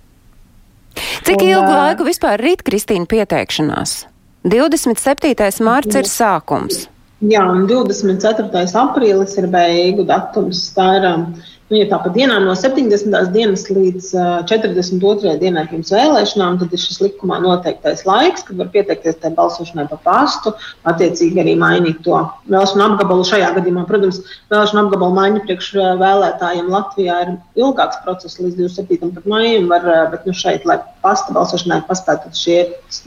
[1.24, 4.04] Cik un, ilgu laiku vispār rīt Kristīna pieteikšanās?
[4.44, 5.64] 27.
[5.64, 6.84] mārts ir sākums.
[7.24, 8.66] Jā, un 24.
[8.76, 10.66] aprīlis ir beigu datums.
[10.76, 11.22] Tā ir um,
[11.70, 13.14] Nu, ja tā pa dienām no 70.
[13.32, 15.32] dienas līdz uh, 42.
[15.40, 19.96] dienai pirms vēlēšanām, tad ir šis likumā noteiktais laiks, kad var pieteikties tai balsošanai pa
[20.04, 20.52] pastu,
[20.92, 22.20] attiecīgi arī mainīt to
[22.52, 23.24] vēlēšanu apgabalu.
[23.30, 24.20] Šajā gadījumā, protams,
[24.52, 25.72] vēlēšanu apgabalu maiņa priekš
[26.04, 29.24] vēlētājiem Latvijā ir ilgāks process līdz 27.
[29.24, 32.60] maijam, var, bet nu, šeit, lai pasta balsošanai paspētu, šie,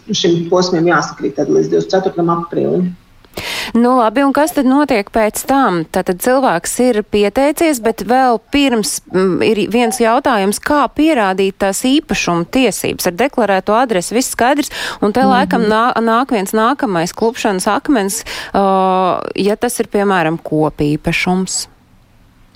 [0.10, 2.26] šim posmiem jāsakrīt līdz 24.
[2.40, 2.96] aprīlim.
[3.74, 5.84] Nu, labi, un kas tad notiek pēc tam?
[5.94, 11.84] Tātad cilvēks ir pieteicies, bet vēl pirms m, mm, ir viens jautājums, kā pierādīt tās
[11.88, 14.16] īpašuma tiesības ar deklarēto adresi.
[14.18, 14.72] Viss skaidrs,
[15.02, 15.34] un te mm -hmm.
[15.36, 18.24] laikam nā, nāk viens nākamais klupšanas akmens,
[18.54, 21.68] uh, ja tas ir, piemēram, kopīpašums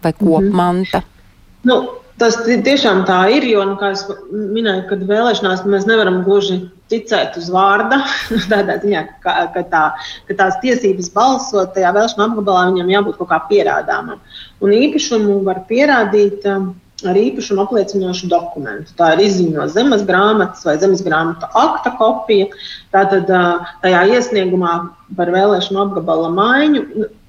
[0.04, 0.98] vai kopmanta.
[0.98, 1.64] Mm -hmm.
[1.64, 6.62] nu, tas tiešām tā ir, jo, nu, kā es minēju, kad vēlēšanās mēs nevaram gluži
[6.92, 8.02] ticēt uz vārda,
[8.52, 9.84] tādā ziņā, ka, ka, tā,
[10.28, 14.22] ka tās tiesības balsot tajā vēlēšanu apgabalā viņam jābūt kaut kā pierādāmam.
[14.62, 16.74] Un īpašumu var pierādīt um,
[17.08, 18.94] ar īpašumu apliecinošu dokumentu.
[18.98, 22.52] Tā ir izziņo zemes grāmatas vai zemes grāmatu akta kopija.
[22.94, 24.76] Tātad uh, tajā iesniegumā
[25.18, 26.86] par vēlēšanu apgabala maiņu.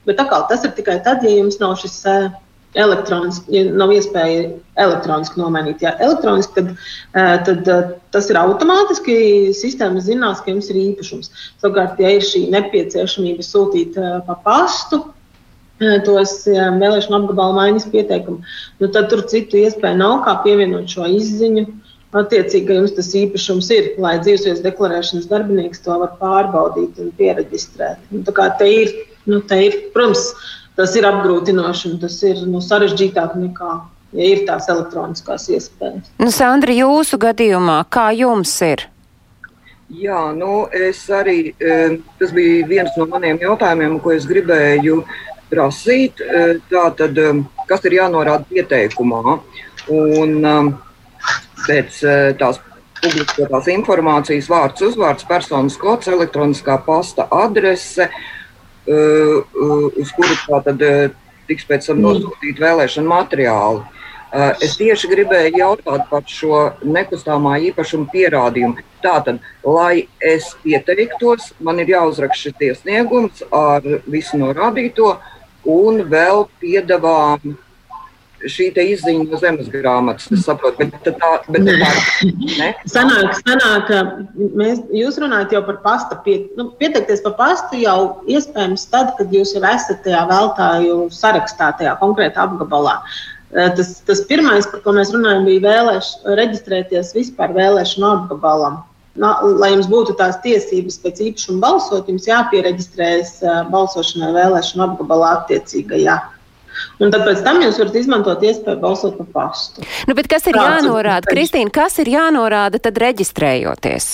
[0.09, 2.33] Bet atkal, tas ir tikai tad, ja jums nav šis uh,
[2.79, 4.47] elektroniski, ja nav iespēja
[4.81, 5.83] elektroniski nomainīt.
[5.85, 6.71] Ja elektroniski, tad,
[7.13, 9.17] eh, tad eh, tas ir automātiski.
[9.57, 11.33] Sistēma zinās, ka jums ir īpašums.
[11.63, 15.05] Savukārt, ja ir šī nepieciešamība sūtīt eh, pa pastu,
[16.07, 18.45] tos vēlēšanu apgabalu maiņas pieteikumu,
[18.79, 21.65] nu, tad tur citu iespēju nav kā pievienot šo izziņu
[22.21, 27.99] attiecīgi, ka jums tas īpašums ir, lai dzīvesvietas deklarēšanas darbinieks to var pārbaudīt un pieregistrēt.
[28.13, 28.93] Nu, tā kā te ir,
[29.27, 30.29] nu, te ir, protams,
[30.83, 33.73] tas ir apgrūtinoši un tas ir nu, sarežģītāk nekā,
[34.19, 36.13] ja ir tās elektroniskās iespējas.
[36.19, 38.89] Nu, Sandra, jūsu gadījumā, kā jums ir?
[39.93, 41.53] Jā, nu, es arī,
[42.19, 45.03] tas bija viens no maniem jautājumiem, ko es gribēju
[45.53, 46.23] prasīt.
[46.71, 47.21] Tātad,
[47.69, 49.37] kas ir jānorāda pieteikumā?
[49.93, 50.49] Un,
[51.67, 52.61] pēc eh, tās
[53.03, 58.42] publiskotās informācijas vārds, uzvārds, personas kods, elektroniskā pasta adrese, eh, eh,
[58.87, 60.85] uz kuru tātad
[61.49, 63.83] tiks pēc tam nosūtīti vēlēšana materiāli.
[64.65, 68.81] Es tieši gribēju jautāt par šo nekustamā īpašuma pierādījumu.
[69.05, 75.19] Tātad, lai es pieteiktos, man ir jāuzraksta šis iesniegums ar visu norādīto
[75.69, 77.59] un vēl piedāvājumu
[78.51, 80.31] šī izziņa no zemes grāmatas.
[80.35, 81.33] Es saprotu, bet tā,
[82.61, 82.71] ne?
[82.91, 83.93] sanāk, sanāk,
[84.59, 86.19] mēs, jūs runājat jau par pasta.
[86.25, 87.99] Pie, nu, pieteikties par pastu jau
[88.31, 92.99] iespējams tad, kad jūs jau esat tajā veltāju sarakstā, tajā konkrētā apgabalā.
[93.53, 96.07] Eh, tas, tas pirmais, par ko mēs runājam, bija vēlēš,
[96.39, 98.81] reģistrēties vispār vēlēšanu apgabalam.
[99.21, 105.35] Na, lai jums būtu tās tiesības pēc īpašuma balsot, jums jāpiereģistrējas eh, balsošanai vēlēšanu apgabalā
[105.43, 106.17] attiecīgajā.
[107.03, 109.87] Un tad pēc tam jūs varat izmantot iespēju balsot pa pastu.
[110.09, 111.31] Nu, bet kas ir Tāds jānorāda?
[111.31, 114.13] Kristīna, kas ir jānorāda tad reģistrējoties?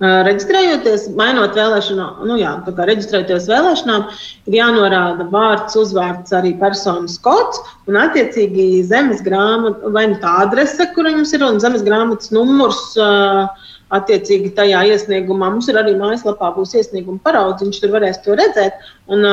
[0.00, 4.06] Uh, reģistrējoties, mainot vēlēšanu, nu jā, tā kā reģistrējoties vēlēšanām,
[4.48, 10.86] ir jānorāda vārds, uzvārds, arī personas kods un, attiecīgi, zemes grāmata vai nu tā adrese,
[10.94, 12.80] kur jums ir, un zemes grāmatas numurs.
[12.96, 18.36] Uh, attiecīgi tajā iesniegumā mums ir arī mājaslapā būs iesnieguma paraugs, viņš tur varēs to
[18.38, 18.76] redzēt.
[19.10, 19.26] Un,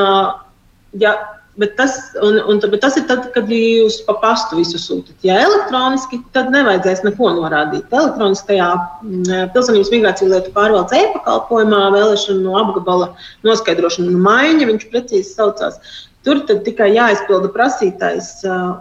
[0.98, 1.13] ja
[1.58, 5.15] Bet tas, un, un, bet tas ir tad, kad jūs pa pastu visu sūtat.
[5.26, 7.88] Ja elektroniski, tad nevajadzēs neko norādīt.
[7.89, 13.10] Elektroniskajā mm, pilsonības migrācijas lietu pārvaldes e-pakalpojumā vēlēšana no apgabala
[13.48, 15.82] noskaidrošana un maiņa, viņš precīzi saucās.
[16.28, 18.32] Tur tikai jāizpilda prasītais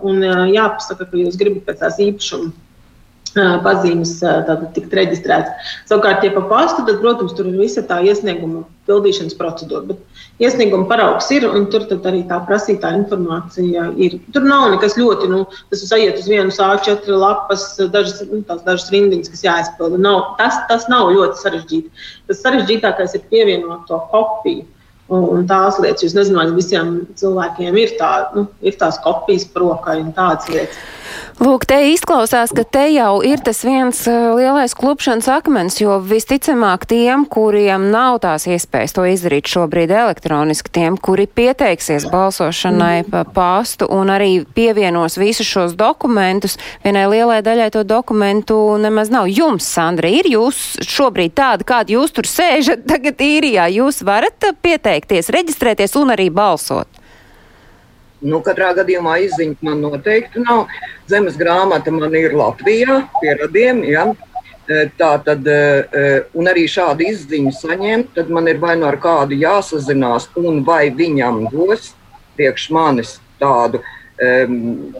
[0.04, 0.20] un
[0.52, 2.52] jāpasaka, ka jūs gribat pēc tās īpašuma
[3.64, 4.18] pazīmes
[4.76, 5.72] tikt reģistrēts.
[5.88, 9.92] Savukārt, ja pa pastu, tad, protams, tur ir visa tā iesnieguma pildīšanas procedūra.
[9.92, 14.18] Bet iesnieguma paraugs ir, un tur arī tā prasītā informācija ir.
[14.34, 19.32] Tur nav nekas ļoti, nu, tas aiziet uz vienas A4 lapas, dažas, nu, dažas rindiņas,
[19.34, 20.00] kas jāizpilda.
[20.06, 22.08] Nav, tas, tas nav ļoti sarežģīti.
[22.30, 24.66] Tas sarežģītākais ir pievienot to kopiju.
[25.06, 30.10] Un tās lietas, jūs nezināt, visiem cilvēkiem ir, tā, nu, ir tās kopijas prokai un
[30.16, 30.80] tādas lietas.
[31.36, 36.86] Lūk, te izklausās, ka te jau ir tas viens uh, lielais klupšanas akmens, jo visticamāk
[36.88, 43.84] tiem, kuriem nav tās iespējas to izdarīt šobrīd elektroniski, tiem, kuri pieteiksies balsošanai pa pastu
[43.92, 49.28] un arī pievienos visus šos dokumentus, vienai lielai daļai to dokumentu nemaz nav.
[49.28, 54.95] Jums, Sandra, ir jūs šobrīd tāda, kāda jūs tur sēžat tagad īrijā, jūs varat pieteikties,
[55.04, 56.88] reģistrēties un arī balsot?
[58.24, 60.70] Nu, katrā gadījumā izziņa man noteikti nav.
[61.10, 63.82] Zemes grāmata man ir Latvijā, pie radiem.
[63.84, 64.06] Ja?
[64.66, 65.58] E, tā tad, e,
[65.92, 70.64] e, un arī šādu izziņu saņemt, tad man ir vai nu ar kādu jāsazinās, un
[70.66, 71.92] vai viņam dos
[72.34, 73.82] priekš manis tādu.
[74.16, 74.96] Um,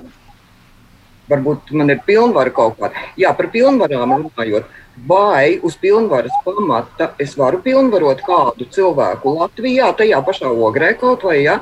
[1.27, 3.07] varbūt man ir pilnvara kaut kāda.
[3.19, 4.69] Jā, par pilnvarām runājot.
[5.05, 11.43] Vai uz pilnvaras pamata es varu pilnvarot kādu cilvēku Latvijā, tajā pašā ogrē kaut vai,
[11.45, 11.59] ja,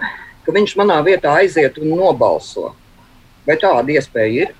[0.47, 2.71] ka viņš manā vietā aiziet un nobalso.
[3.45, 4.55] Vai tāda iespēja ir?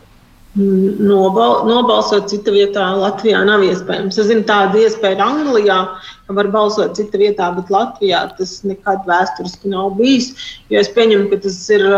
[0.55, 4.19] Nobal, nobalsot cita vietā Latvijā nav iespējams.
[4.19, 5.79] Es zinu, tāda iespēja ir Anglijā,
[6.27, 10.33] ka var balsot cita vietā, bet Latvijā tas nekad vēsturiski nav bijis.
[10.71, 11.91] Jo es pieņemu, ka tas ir.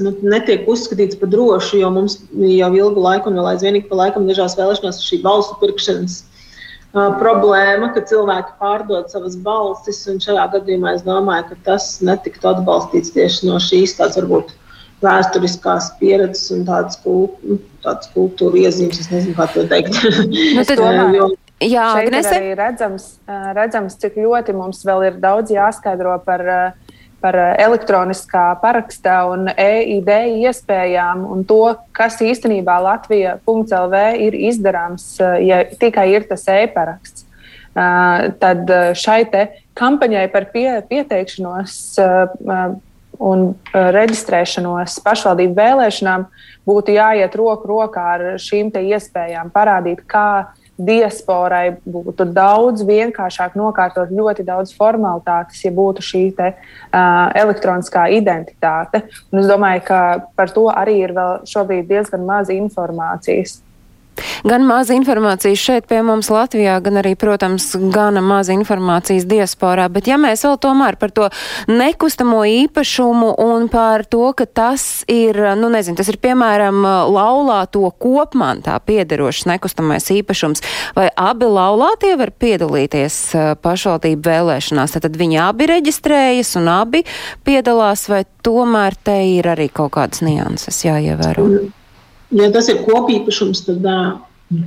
[0.00, 4.28] Nu, netiek uzskatīts par drošu, jo mums jau ilgu laiku, un vēl aizvien pa laikam,
[4.28, 10.04] dažās vēlēšanās ir šī balsu pirkšanas uh, problēma, ka cilvēki pārdod savas balsis.
[10.24, 14.56] Šajā gadījumā es domāju, ka tas netiktu atbalstīts tieši no šīs tādas varbūt
[15.02, 19.02] vēsturiskās pieredzes un tādas, kult, nu, tādas kultūra iezīmes.
[19.02, 19.98] Es nezinu, kā to teikt.
[20.30, 22.32] Nu, domāju, Jā, Agnese.
[22.34, 23.04] arī redzams,
[23.54, 26.42] redzams, cik ļoti mums vēl ir daudz jāskaidro par,
[27.22, 30.10] par elektroniskā parakstā un EID
[30.42, 31.62] iespējām un to,
[31.96, 37.28] kas īstenībā Latvija.CLV ir izdarāms, ja tikai ir tas e-paraksts.
[37.72, 39.20] Tad šai
[39.78, 41.76] kampaņai par pie, pieteikšanos
[43.22, 46.26] un reģistrēšanos pašvaldību vēlēšanām
[46.68, 50.52] būtu jāiet roku rokā ar šīm iespējām, parādīt, kā
[50.86, 59.04] diasporai būtu daudz vienkāršāk nokārtot ļoti daudz formalitātes, ja būtu šī te, uh, elektroniskā identitāte.
[59.32, 60.00] Un es domāju, ka
[60.38, 63.60] par to arī ir vēl šobrīd diezgan maz informācijas.
[64.44, 69.88] Gan maz informācijas šeit pie mums Latvijā, gan arī, protams, gana maz informācijas diasporā.
[69.92, 71.28] Bet ja mēs vēl tomēr par to
[71.70, 78.78] nekustamo īpašumu un par to, ka tas ir, nu nezinu, tas ir piemēram laulāto kopmantā
[78.86, 80.64] piederošs nekustamais īpašums,
[80.98, 83.20] vai abi laulātie var piedalīties
[83.64, 87.04] pašvaldību vēlēšanās, tad viņi abi reģistrējas un abi
[87.46, 91.48] piedalās, vai tomēr te ir arī kaut kādas nianses jāievēro?
[92.32, 93.88] Ja tas ir kopīpašums, tad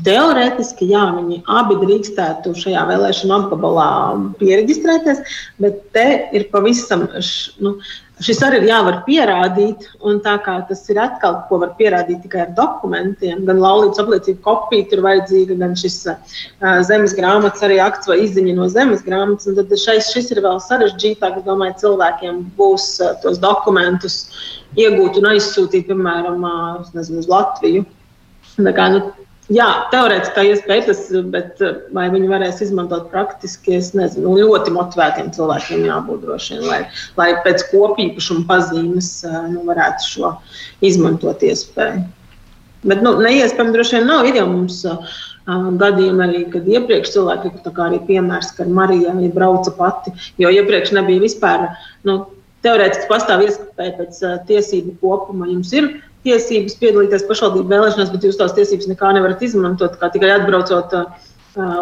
[0.06, 3.89] Teorētiski, jā, viņi abi drīkstētu šajā vēlēšanu apgabalā
[4.39, 5.19] pieregistrēties,
[5.62, 7.75] bet te ir pavisam, š, nu,
[8.25, 9.86] šis arī ir jāvar pierādīt.
[10.01, 14.41] Un tā kā tas ir atkal, ko var pierādīt tikai ar dokumentiem, gan laulības apliecība
[14.47, 16.36] kopija ir vajadzīga, gan šis uh,
[16.88, 19.54] zemes grāmatas arī akts vai izziņa no zemes grāmatas.
[19.60, 21.41] Tad šais, šis ir vēl sarežģītāk.
[21.43, 24.23] Es domāju, cilvēkiem būs uh, tos dokumentus
[24.80, 26.44] iegūt un aizsūtīt, piemēram,
[26.96, 27.86] nezinu, uz Latviju.
[28.56, 29.06] Tā kā, nu,
[29.54, 31.60] Jā, teorētiski tā iespēja tas, bet
[31.94, 34.32] vai viņi varēs izmantot praktiski, es nezinu.
[34.40, 36.80] Ļoti motivētiem cilvēkiem jābūt droši vien, lai,
[37.20, 39.12] lai pēc kopīpašuma pazīmes
[39.52, 40.32] nu, varētu šo
[40.82, 42.08] izmantot iespēju.
[42.90, 44.26] Bet nu, neiespējami droši vien nav.
[44.26, 45.14] Ir jau mums uh,
[45.46, 50.50] gadījumi arī, kad iepriekš cilvēki, tā kā arī piemērs, ka Marija arī brauca pati, jo
[50.50, 51.68] iepriekš nebija vispār,
[52.10, 52.24] nu,
[52.65, 55.93] teorētiski pastāv iespēja pēc uh, tiesību kopuma jums ir
[56.25, 61.08] tiesības piedalīties pašvaldību vēlēšanās, bet jūs tās tiesības nekā nevarat izmantot, kā tikai atbraucot uh,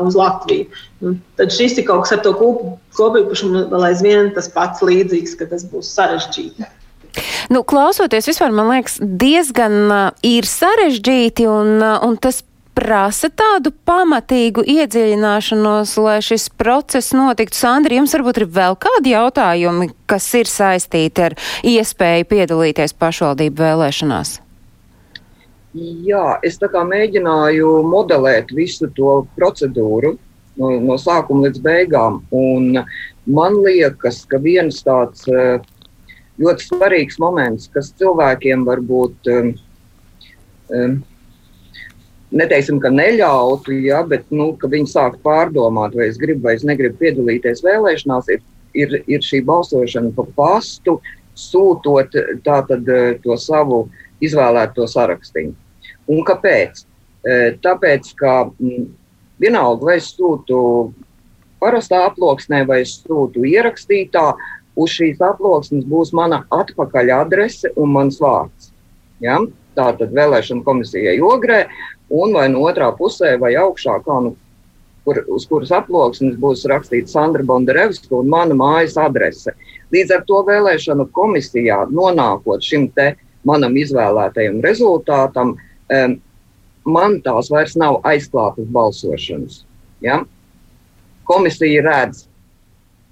[0.04, 0.68] uz Latviju.
[1.04, 5.50] Nu, tad šis ir kaut kas ar to kopīpašumu vēl aizvien tas pats līdzīgs, ka
[5.52, 6.68] tas būs sarežģīti.
[7.54, 12.42] Nu, klausoties, vispār man liekas, diezgan uh, ir sarežģīti, un, uh, un tas
[12.76, 17.58] prasa tādu pamatīgu iedziļināšanos, lai šis process notiktu.
[17.58, 24.40] Sandri, jums varbūt ir vēl kādi jautājumi, kas ir saistīti ar iespēju piedalīties pašvaldību vēlēšanās?
[25.74, 30.14] Jā, es tā kā mēģināju modelēt visu to procedūru
[30.62, 32.20] no, no sākuma līdz beigām.
[32.30, 32.84] Un
[33.26, 35.64] man liekas, ka viens tāds eh,
[36.42, 39.50] ļoti svarīgs moments, kas cilvēkiem var būt um,
[40.70, 41.02] um,
[42.34, 46.98] neteiksim, ka neļautu, ja, bet nu, viņi sāk pārdomāt, vai es gribu vai es negribu
[47.02, 48.42] piedalīties vēlēšanās, ir,
[48.78, 50.98] ir, ir šī balsošana pa pastu,
[51.38, 52.16] sūtot
[52.46, 52.90] tātad,
[53.24, 53.86] to savu
[54.24, 55.52] izvēlēto sarakstu.
[56.12, 56.84] Un kāpēc?
[57.24, 58.88] Eh, tāpēc, ka mm,
[59.40, 60.58] vienalga, vai es sūtu
[61.64, 64.26] parastā aploksnē, vai es sūtu ierakstītā,
[64.76, 68.72] uz šīs aploksnes būs mana atpakaļ adrese un mans vārds.
[69.24, 69.40] Ja?
[69.78, 71.64] Tā tad vēlēšana komisijai ogrē,
[72.14, 74.34] un vai no otrā pusē vai augšā, kā nu,
[75.06, 79.56] kur, uz kuras aploksnes būs rakstīts Sandra Bondarevska un mana mājas adrese.
[79.94, 83.14] Līdz ar to vēlēšanu komisijā nonākot šim te
[83.48, 86.18] manam izvēlētajam rezultātam, um,
[86.84, 89.64] man tās vairs nav aizklātas balsošanas.
[90.04, 90.22] Ja?
[91.28, 92.26] Komisija redz,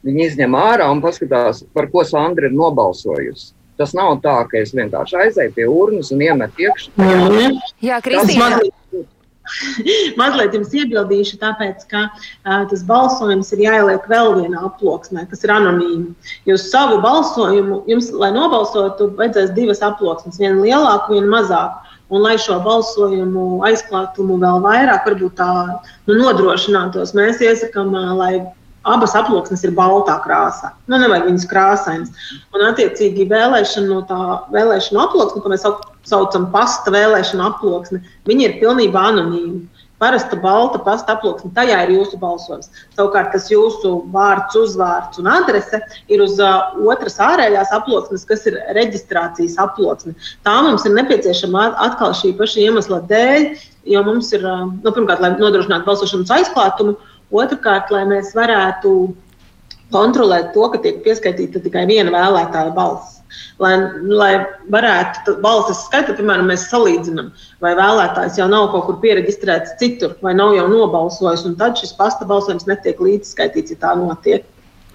[0.06, 3.52] viņi izņem ārā un paskatās, par ko Sandra ir nobalsojusi.
[3.80, 6.92] Tas nav tā, ka es vienkārši aizēju pie urnas un iemetu iekšā.
[7.82, 8.60] Jā, Kristīna.
[10.20, 15.54] Mazliet jums iebildīšu, tāpēc, ka uh, tas balsojums ir jāieliek vēl vienā aploksnē, kas ir
[15.56, 16.14] anonīma.
[16.50, 21.98] Jūs savu balsojumu, jums, lai nobalsotu, vajadzēs divas aploksnes, viena lielāka, viena mazāka.
[22.12, 28.34] Un, lai šo balsojumu aizklātumu vēl vairāk varbūt tā nu, nodrošinātos, mēs iesakām, uh, lai
[28.88, 30.72] abas aploksnes ir baltā krāsā.
[30.90, 32.30] Nu, nevajag viņas krāsainas.
[32.54, 34.22] Un, attiecīgi, vēlēšana no tā
[34.54, 35.68] vēlēšana aploksne, ko mēs
[36.10, 39.68] saucam par pasta vēlēšana aploksni, viņi ir pilnībā anonīmi.
[40.02, 42.72] Parasta balta pasta aploksne, tajā ir jūsu balsojums.
[42.98, 45.78] Savukārt, tas jūsu vārds, uzvārds un adrese
[46.10, 50.16] ir uz uh, otras ārējās aploksnes, kas ir reģistrācijas aploksne.
[50.42, 53.46] Tā mums ir nepieciešama atkal šī paša iemesla dēļ,
[53.94, 58.94] jo mums ir, uh, nu, pirmkārt, lai nodrošinātu balsošanas aizklātumu, uh, Otrakārt, lai mēs varētu
[59.92, 63.20] kontrolēt to, ka tiek pieskaitīta tikai viena vēlētāja balss.
[63.64, 64.32] Lai, lai
[64.74, 67.30] varētu balsis skaitīt, piemēram, mēs salīdzinām,
[67.64, 71.94] vai vēlētājs jau nav kaut kur pieregistrēts citur, vai nav jau nobalsojis, un tad šis
[71.96, 74.48] pasta balsojums netiek līdzskaitīts, ja tā notiek.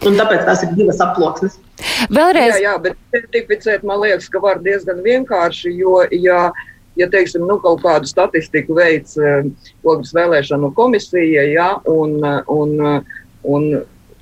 [0.04, 1.56] Un tāpēc tās ir divas aploksnes.
[2.12, 2.58] Vēlreiz.
[2.58, 6.50] Jā, jā, bet certificēt man liekas, ka var diezgan vienkārši, jo, ja
[6.96, 9.44] ja teiksim, nu, kaut kādu statistiku veids uh,
[9.84, 13.68] Ogres vēlēšanu komisija, ja, un, uh, un, uh, un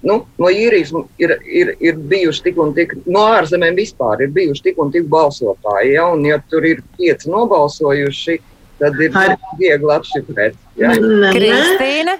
[0.04, 4.68] nu, no īrijas ir, ir, ir bijuši tik un tik, no ārzemēm vispār ir bijuši
[4.68, 8.38] tik un tik balsotāji, ja, un ja tur ir pieci nobalsojuši,
[8.81, 9.37] tad ir Ar...
[9.58, 10.58] viegli atšifrēt.
[10.81, 10.92] Ja.
[11.35, 12.18] Kristīna?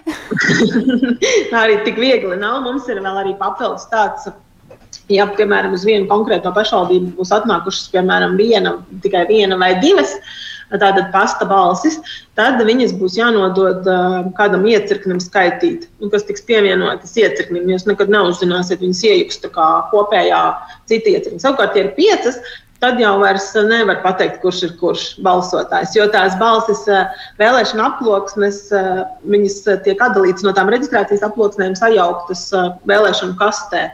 [1.51, 2.61] Tā arī tik viegli nav.
[2.65, 4.31] Mums ir vēl arī papildus tāds
[5.13, 10.17] ja, piemēram, uz vienu konkrēto pašvaldību būs atnākušas, piemēram, viena, tikai viena vai divas
[10.75, 12.01] tātad pasta balsis,
[12.39, 13.87] tad viņas būs jānodod
[14.39, 17.69] kādam iecirknim skaitīt, kas tiks pievienotas iecirknim.
[17.71, 20.43] Jūs nekad neuzzināsiet viņas iejuks kopējā
[20.91, 21.43] cita iecirkņa.
[21.45, 22.41] Savukārt, ja ir piecas,
[22.83, 25.95] tad jau vairs nevar pateikt, kurš ir kurš balsotājs.
[25.97, 26.83] Jo tās balsis
[27.39, 28.65] vēlēšana aploksnes,
[29.31, 32.49] viņas tiek atdalītas no tām reģistrācijas aploksnēm, sajauktas
[32.89, 33.87] vēlēšanu kastē.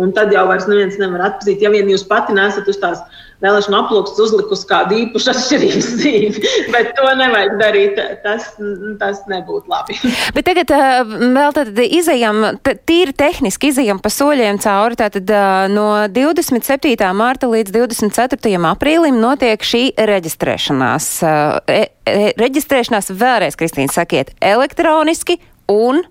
[0.00, 3.02] Un tad jau vairs neviens nevar atpazīt, ja vien jūs pati nesat uz tās
[3.42, 6.42] vēlēšanu aploksnes uzlikusi kādu īpašu atšķirīgu zīmi.
[6.72, 8.00] Bet to nevajag darīt.
[8.24, 8.52] Tas,
[9.00, 9.98] tas nebūtu labi.
[10.36, 12.40] Bet tagad vēl tad izējām,
[12.88, 14.98] tīri tehniski izējām pa soļiem cauri.
[15.02, 15.34] Tātad
[15.74, 16.94] no 27.
[17.18, 18.54] mārta līdz 24.
[18.72, 21.10] aprīlim notiek šī reģistrēšanās.
[21.26, 25.40] E, e, reģistrēšanās vēlreiz, Kristīna, sakiet, elektroniski
[25.72, 26.04] un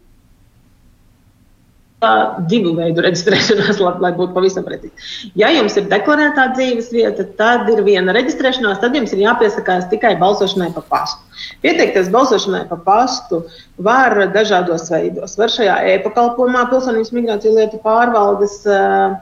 [2.49, 5.31] divu veidu reģistrēšanās, lai, lai būtu pavisam precīzi.
[5.37, 10.15] Ja jums ir deklarētā dzīves vieta, tad ir viena reģistrēšanās, tad jums ir jāpiesakās tikai
[10.21, 11.21] balsošanai pa pastu.
[11.61, 13.43] Pieteikties balsošanai pa pastu
[13.77, 15.37] var dažādos veidos.
[15.37, 19.19] Var šajā e-pakalpojumā Pilsonības migrāciju lietu pārvaldes uh,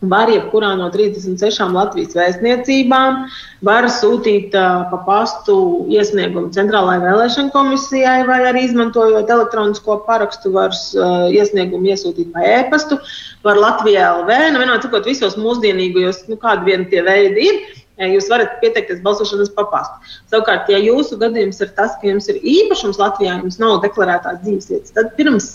[0.00, 3.24] var jebkurā no 36 Latvijas vēstniecībām,
[3.66, 5.56] var sūtīt uh, pa pastu
[5.92, 12.96] iesniegumu Centrālajai vēlēšana komisijai, vai arī izmantojot elektronisko parakstu, var uh, iesniegumu iesūtīt pa e-pastu,
[13.44, 17.62] var Latvijā LV, nu, vienmēr sakot, visos mūsdienīgajos, nu, kādi vien tie veidi ir.
[18.00, 20.14] Jūs varat pieteikties balsošanas papastu.
[20.32, 24.94] Savukārt, ja jūsu gadījums ir tas, ka jums ir īpašums Latvijā, jums nav deklarētās dzīvesvietas,
[24.96, 25.50] tad pirms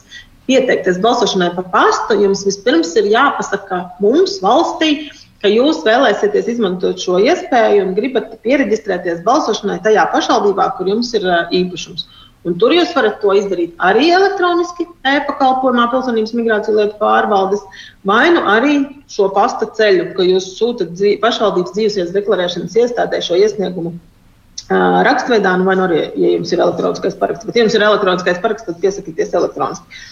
[0.50, 5.10] pieteikties balsošanai pa pastu, jums vispirms ir jāpasaka mums, valstī,
[5.44, 11.28] ka jūs vēlēsieties izmantot šo iespēju un gribat pieregistrēties balsošanai tajā pašvaldībā, kur jums ir
[11.54, 12.08] īpašums.
[12.46, 17.64] Un tur jūs varat to izdarīt arī elektroniski, e-pakalpojumā, pilsonības migrāciju lietu pārvaldes,
[18.06, 18.76] vai nu arī
[19.10, 25.56] šo pasta ceļu, ka jūs sūtat dzīv, pašvaldības dzīvesvietas deklarēšanas iestādē šo iesniegumu uh, rakstveidā,
[25.58, 27.50] nu, vai nu arī, ja jums ir elektroniskais paraksts.
[27.50, 30.06] Bet, ja jums ir elektroniskais paraksts, tad piesakieties elektroniski.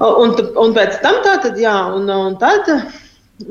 [0.00, 2.68] Un, un pēc tam tā tad, jā, un, un tad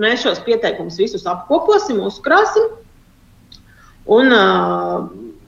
[0.02, 2.72] mēs šos pieteikumus visus apkoposim, uzkrāsim.
[4.10, 4.34] Un,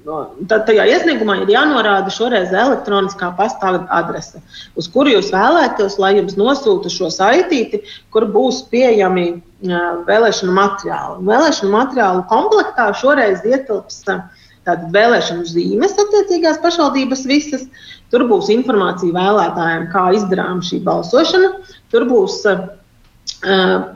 [0.01, 4.39] Tad tajā iesniegumā ir jānorāda šoreiz elektroniskā pasta adrese,
[4.73, 9.27] uz kuru jūs vēlētos, lai jums nosūta šo saitīti, kur būs pieejami
[10.07, 11.21] vēlēšanu materiāli.
[11.29, 14.01] Vēlēšanu materiālu komplektā šoreiz ietilps
[14.67, 17.65] tātad vēlēšanu zīmes attiecīgās pašvaldības visas,
[18.11, 21.53] Tur būs informācija vēlētājiem, kā izdarām šī balsošana.
[21.93, 22.65] Tur būs uh,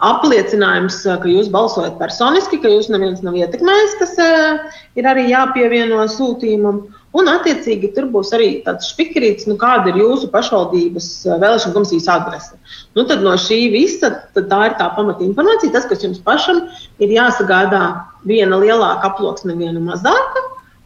[0.08, 6.06] apliecinājums, ka jūs balsojat personiski, ka jūs neviens nav ietekmējis, kas uh, ir arī jāpievieno
[6.16, 6.86] sūtījumam.
[7.16, 12.58] Un, attiecīgi, tur būs arī tāds spikerīts, nu, kāda ir jūsu pašvaldības vēlēšana komisijas adrese.
[12.96, 15.76] Nu, tad no šī visa tā ir tā pamata informācija.
[15.76, 16.66] Tas, kas jums pašam
[17.04, 17.86] ir jāsagādā,
[18.28, 20.44] viena lielāka aploksne, viena mazāka,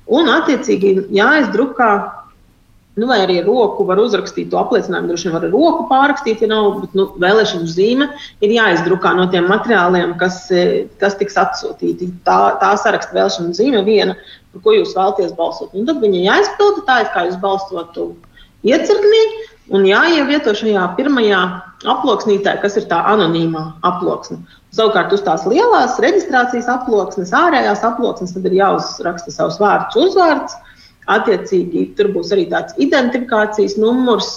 [0.10, 1.92] un, attiecīgi, jāizdrukā
[3.00, 5.12] Nu, vai arī roku var uzrakstīt to apliecinājumu.
[5.12, 8.10] Droši vien var ar roku pārrakstīt, ja nav, bet nu, vēlēšanu zīme
[8.44, 10.64] ir jāizdrukā no tiem materiāliem, kas, e,
[11.00, 12.10] kas tiks atsūtīti.
[12.28, 14.18] Tā, tā saraksta vēlēšanu zīme viena,
[14.52, 15.72] par ko jūs vēlaties balsot.
[15.78, 18.10] Un tad viņa jāizpilda tā, kā jūs balsotu
[18.68, 19.24] iecirknī,
[19.72, 21.44] un jāievieto šajā pirmajā
[21.88, 24.40] aploksnītē, kas ir tā anonīmā aploksne.
[24.76, 30.58] Savukārt uz tās lielās reģistrācijas aploksnes, ārējās aploksnes, tad ir jāuzraksta savs vārds, uzvārds
[31.10, 34.30] Attiecīgi, tur būs arī tāds identifikācijas numurs,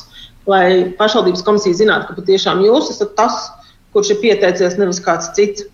[0.48, 3.50] lai pašvaldības komisija zinātu, ka patiešām jūs esat tas,
[3.92, 5.66] kurš ir pieteicies, nevis kāds cits.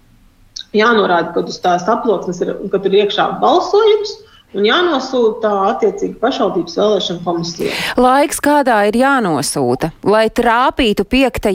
[0.74, 4.16] Jānorāda, ka uz tās aploksnes ir, ir iekšā balsojums.
[4.56, 7.72] Un jānosūta attiecīgi pašvaldības vēlēšana komisija.
[8.00, 11.50] Laiks, kādā ir jānosūta, lai trāpītu 5.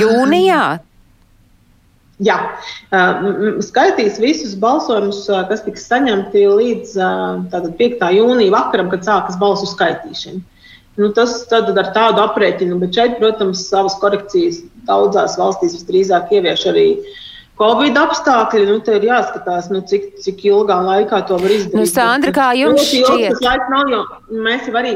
[0.00, 0.64] jūnijā,
[2.22, 2.36] Jā,
[3.64, 6.94] skaitīs visus balsojumus, kas tiks saņemti līdz
[7.50, 8.04] tātad, 5.
[8.14, 10.42] jūnija vakaram, kad sākas balsu skaitīšana.
[11.00, 16.66] Nu, tas tad ar tādu aprēķinu, bet šeit, protams, savas korekcijas daudzās valstīs visdrīzāk ievieš
[16.68, 16.86] arī
[17.60, 18.66] Covid apstākļi.
[18.70, 21.78] Nu, te ir jāskatās, nu, cik, cik ilgā laikā to var izdarīt.
[21.78, 23.42] Nu, Sandra, kā jums šķiet?
[23.72, 23.96] Nav,
[24.32, 24.94] mēs jau arī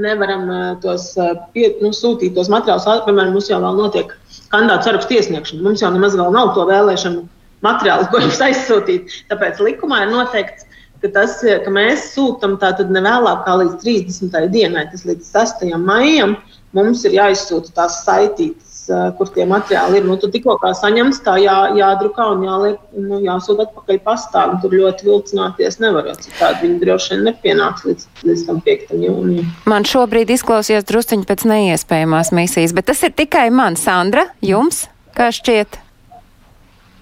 [0.00, 0.48] nevaram
[0.82, 1.12] tos
[1.54, 2.88] pie, nu, sūtīt tos materiālus.
[3.06, 4.16] Piemēram, mums jau vēl notiek
[4.52, 5.62] kandidātu sarakstu iesniegšanu.
[5.66, 7.22] Mums jau nemaz vēl nav to vēlēšanu
[7.64, 9.14] materiālu, ko jums aizsūtīt.
[9.30, 10.66] Tāpēc likumā ir noteikts,
[11.02, 14.48] ka, tas, ka mēs sūtām tātad ne vēlāk kā līdz 30.
[14.52, 15.68] dienai, tas līdz 6.
[15.84, 16.34] maijam,
[16.76, 20.06] mums ir jāizsūta tās saitītas kur tie materiāli ir.
[20.08, 24.46] Nu, tu tikko kā saņemts, tā jā, jādrukā un jāliek, nu, jāsūta atpakaļ pastā.
[24.62, 28.96] Tur ļoti vilcināties nevar, jo citādi viņi droši vien nepienāks līdz, līdz tam 5.
[29.04, 29.52] jūnijam.
[29.70, 35.30] Man šobrīd izklausījās drusciņi pēc neiespējamās misijas, bet tas ir tikai man, Sandra, jums, kā
[35.34, 35.80] šķiet?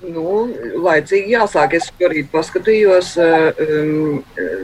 [0.08, 0.44] Nu,
[0.78, 1.74] laicīgi jāsāk.
[1.74, 4.20] Es šorīt paskatījos um,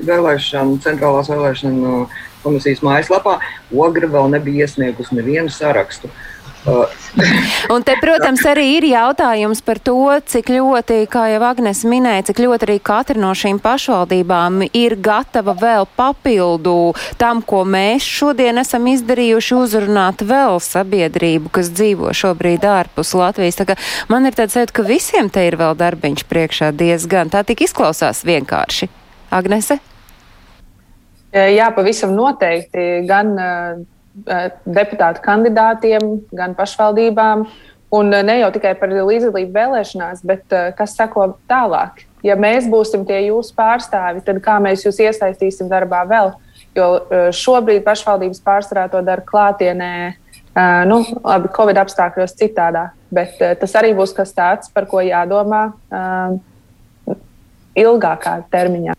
[0.07, 2.05] vēlēšanu, centrālās vēlēšanu
[2.45, 3.41] komisijas mājaslapā.
[3.75, 6.07] Ogra vēl nebija iesniegusi nevienu sarakstu.
[6.07, 6.31] Uh,
[6.65, 12.41] Un te, protams, arī ir jautājums par to, cik ļoti, kā jau Agnes minēja, cik
[12.45, 18.89] ļoti arī katra no šīm pašvaldībām ir gatava vēl papildu tam, ko mēs šodien esam
[18.95, 23.61] izdarījuši, uzrunāt vēl sabiedrību, kas dzīvo šobrīd ārpus Latvijas.
[23.61, 23.79] Tā kā
[24.12, 27.33] man ir tāds sajūta, ka visiem te ir vēl darbiņš priekšā diezgan.
[27.33, 28.89] Tā tik izklausās vienkārši.
[29.35, 29.81] Agnese?
[31.35, 33.03] Jā, pavisam noteikti.
[33.09, 33.83] Gan Eh,
[34.15, 37.47] deputātu kandidātiem, gan pašvaldībām.
[37.95, 42.03] Un ne jau tikai par līdzdalību vēlēšanās, bet kas sako tālāk.
[42.27, 46.33] Ja mēs būsim tie jūsu pārstāvi, tad kā mēs jūs iesaistīsim darbā vēl?
[46.75, 46.89] Jo
[47.37, 49.93] šobrīd pašvaldības pārsvarā to dara klātienē,
[50.91, 52.89] nu, labi, Covid apstākļos citādā.
[53.15, 55.69] Bet tas arī būs kas tāds, par ko jādomā
[57.79, 58.97] ilgākā termiņā.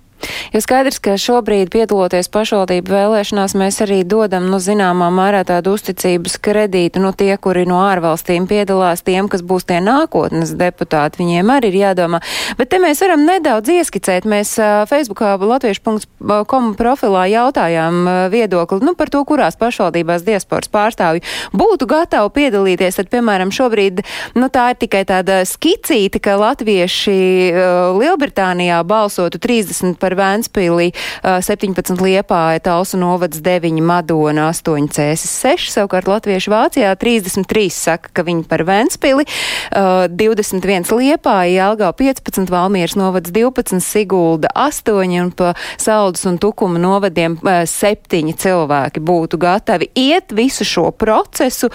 [0.53, 6.37] Jo skaidrs, ka šobrīd piedaloties pašvaldību vēlēšanās, mēs arī dodam, nu, zināmā mērā tādu uzticības
[6.43, 11.71] kredītu, nu, tie, kuri no ārvalstīm piedalās, tiem, kas būs tie nākotnes deputāti, viņiem arī
[11.71, 12.21] ir jādomā.
[12.59, 14.27] Bet te mēs varam nedaudz ieskicēt.
[14.29, 21.25] Mēs uh, Facebookā latviešu.com profilā jautājām uh, viedokli, nu, par to, kurās pašvaldībās diasporas pārstāvji
[21.55, 22.99] būtu gatavi piedalīties.
[22.99, 24.03] Tad, piemēram, šobrīd,
[24.37, 27.17] nu, tā ir tikai tāda skicīta, ka latvieši
[27.49, 30.91] uh, Lielbritānijā balsotu 30 par vēns Ventspīlī
[31.23, 38.25] 17 Liepāja, Talsu novads 9, Madona 8, Cēsis 6, savukārt Latviešu Vācijā 33 saka, ka
[38.27, 39.27] viņi par Ventspīli,
[39.71, 47.37] 21 Liepāja, Jelgā 15, Valmieras novads 12, Sigulda 8 un pa Saldus un Tukuma novadiem
[47.41, 51.71] 7 cilvēki būtu gatavi iet visu šo procesu,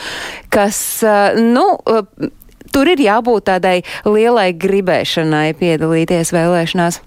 [0.53, 0.81] kas,
[1.37, 1.67] nu,
[2.75, 7.01] tur ir jābūt tādai lielai gribēšanai piedalīties vēlēšanās.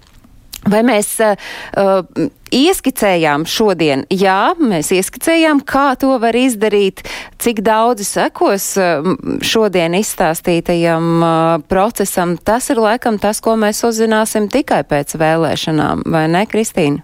[0.69, 1.33] Vai mēs uh,
[2.55, 4.05] ieskicējām šodien?
[4.13, 7.03] Jā, mēs ieskicējām, kā to var izdarīt,
[7.43, 9.09] cik daudzi sekos uh,
[9.43, 11.33] šodien izstāstītajam uh,
[11.67, 12.37] procesam.
[12.37, 17.03] Tas ir laikam tas, ko mēs uzzināsim tikai pēc vēlēšanām, vai ne, Kristīna?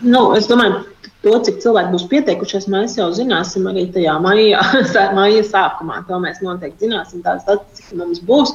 [0.00, 0.80] Nu, es domāju,
[1.22, 4.62] To, cik cilvēki būs pieteikušies, mēs jau zināsim arī tajā maijā,
[5.18, 6.00] maija sākumā.
[6.08, 8.54] To mēs noteikti zināsim, tāda statistika mums būs.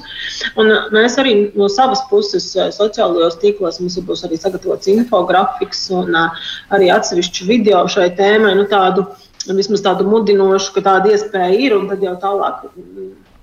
[0.60, 5.86] Un uh, mēs arī no savas puses uh, sociālajos tīklos mums būs arī sagatavots infografiks
[5.96, 8.58] un uh, arī atsevišķu video šai tēmai.
[8.60, 9.08] Nu, tādu,
[9.48, 12.68] vismaz tādu mudinošu, ka tāda iespēja ir, un tad jau tālāk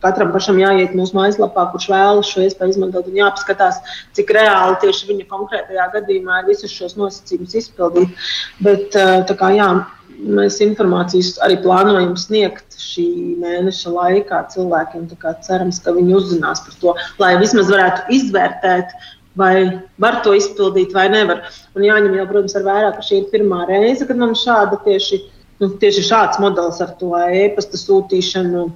[0.04, 3.80] Katram pašam jāiet mūsu mājaslapā, kurš vēlas šo iespēju izmantot un jāpaskatās,
[4.16, 8.26] cik reāli tieši viņa konkrētajā gadījumā ir visus šos nosacījumus izpildīt.
[8.64, 8.96] Bet,
[9.40, 9.70] kā, jā,
[10.14, 13.06] mēs informācijas arī plānojam sniegt šī
[13.42, 15.08] mēneša laikā cilvēkiem.
[15.46, 18.94] Cerams, ka viņi uzzinās par to, lai vismaz varētu izvērtēt,
[19.38, 19.54] vai
[20.02, 21.44] var to izpildīt vai nevar.
[21.74, 25.20] Un jāņem jau, protams, ar vērā, ka šī ir pirmā reize, kad mums šāda tieši,
[25.62, 28.68] nu, tieši šāds modelis ar to e-pasta sūtīšanu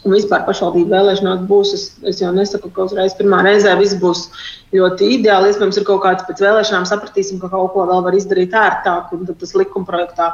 [0.00, 1.74] Un vispār pašvaldību vēlēšanās būs.
[1.76, 4.26] Es, es jau nesaku, ka uzreiz pirmā reizē viss būs
[4.74, 5.50] ļoti ideāli.
[5.50, 9.26] Iespējams, ir kaut kāds pēc vēlēšanām sapratīsim, ka kaut ko vēl var izdarīt ērtāk, un
[9.30, 10.30] tas likuma projektā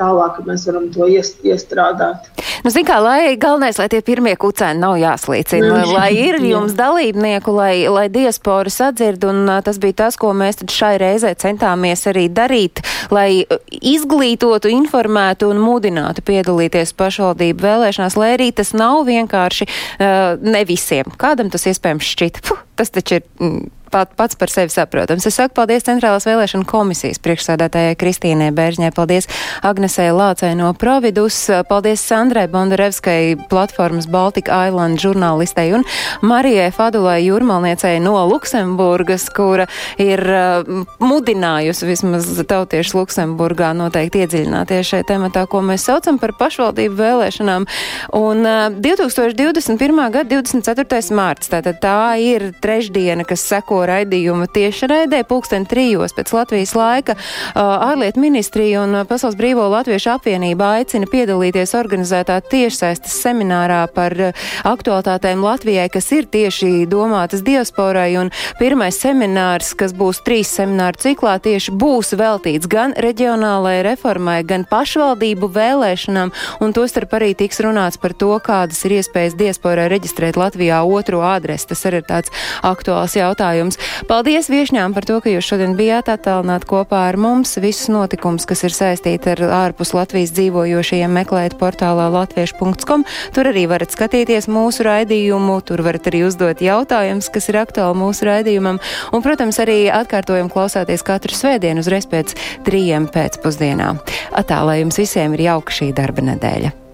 [0.00, 2.28] tālāk mēs varam to iest, iestrādāt.
[2.64, 5.92] Nu, zin kā, lai galvenais, lai tie pirmie kucēni nav jāslīcina, mm.
[5.96, 10.94] lai ir jums dalībnieku, lai, lai diaspora sadzird, un tas bija tas, ko mēs šai
[11.00, 18.72] reizē centāmies arī darīt, lai izglītotu, informētu un mudinātu piedalīties pašvaldību vēlēšanās, lai arī tas
[18.76, 21.10] nav vienkārši uh, ne visiem.
[21.20, 22.46] Kādam tas iespējams šķita?
[22.48, 23.28] Puh, tas taču ir.
[23.40, 25.26] Mm, pat, pats par sevi saprotams.
[25.26, 29.28] Es saku paldies Centrālās vēlēšana komisijas priekšsādātājai Kristīnai Bēržņai, paldies
[29.66, 31.38] Agnesei Lācei no Providus,
[31.68, 35.84] paldies Sandrai Bondarevskai platformas Baltica Island žurnālistei un
[36.26, 39.66] Marijai Fadulai Jurmalniecei no Luksemburgas, kura
[40.00, 46.98] ir uh, mudinājusi vismaz tautieši Luksemburgā noteikti iedziļināties šajā tematā, ko mēs saucam par pašvaldību
[47.00, 47.66] vēlēšanām.
[48.20, 50.00] Un uh, 2021.
[50.14, 51.02] gada 24.
[51.16, 57.14] mārts, tātad tā ir trešdiena, kas seko raidījuma tiešraidē pulksten trijos pēc Latvijas laika.
[57.54, 64.16] Ārlietu ministrija un Pasaules brīvo latviešu apvienība aicina piedalīties organizētā tiešsaistes seminārā par
[64.66, 68.10] aktualitātēm Latvijai, kas ir tieši domātas diasporai.
[68.20, 74.66] Un pirmais seminārs, kas būs trīs semināru ciklā, tieši būs veltīts gan reģionālajai reformai, gan
[74.70, 80.82] pašvaldību vēlēšanām, un tostarp arī tiks runāts par to, kādas ir iespējas diasporai reģistrēt Latvijā
[80.82, 81.70] otro adresi.
[81.70, 82.32] Tas arī ir tāds
[82.66, 84.06] aktuāls jautājums jautājums.
[84.08, 87.58] Paldies viešņām par to, ka jūs šodien bijāt attālināt kopā ar mums.
[87.60, 89.40] Visus notikums, kas ir saistīti ar
[89.70, 93.04] ārpus Latvijas dzīvojošajiem, meklēt portālā latviešu.com.
[93.34, 98.26] Tur arī varat skatīties mūsu raidījumu, tur varat arī uzdot jautājumus, kas ir aktuāli mūsu
[98.28, 98.80] raidījumam.
[99.12, 103.94] Un, protams, arī atkārtojam klausāties katru svētdienu uzreiz pēc trījiem pēcpusdienā.
[104.32, 106.89] Atā, lai jums visiem ir jauka šī darba nedēļa.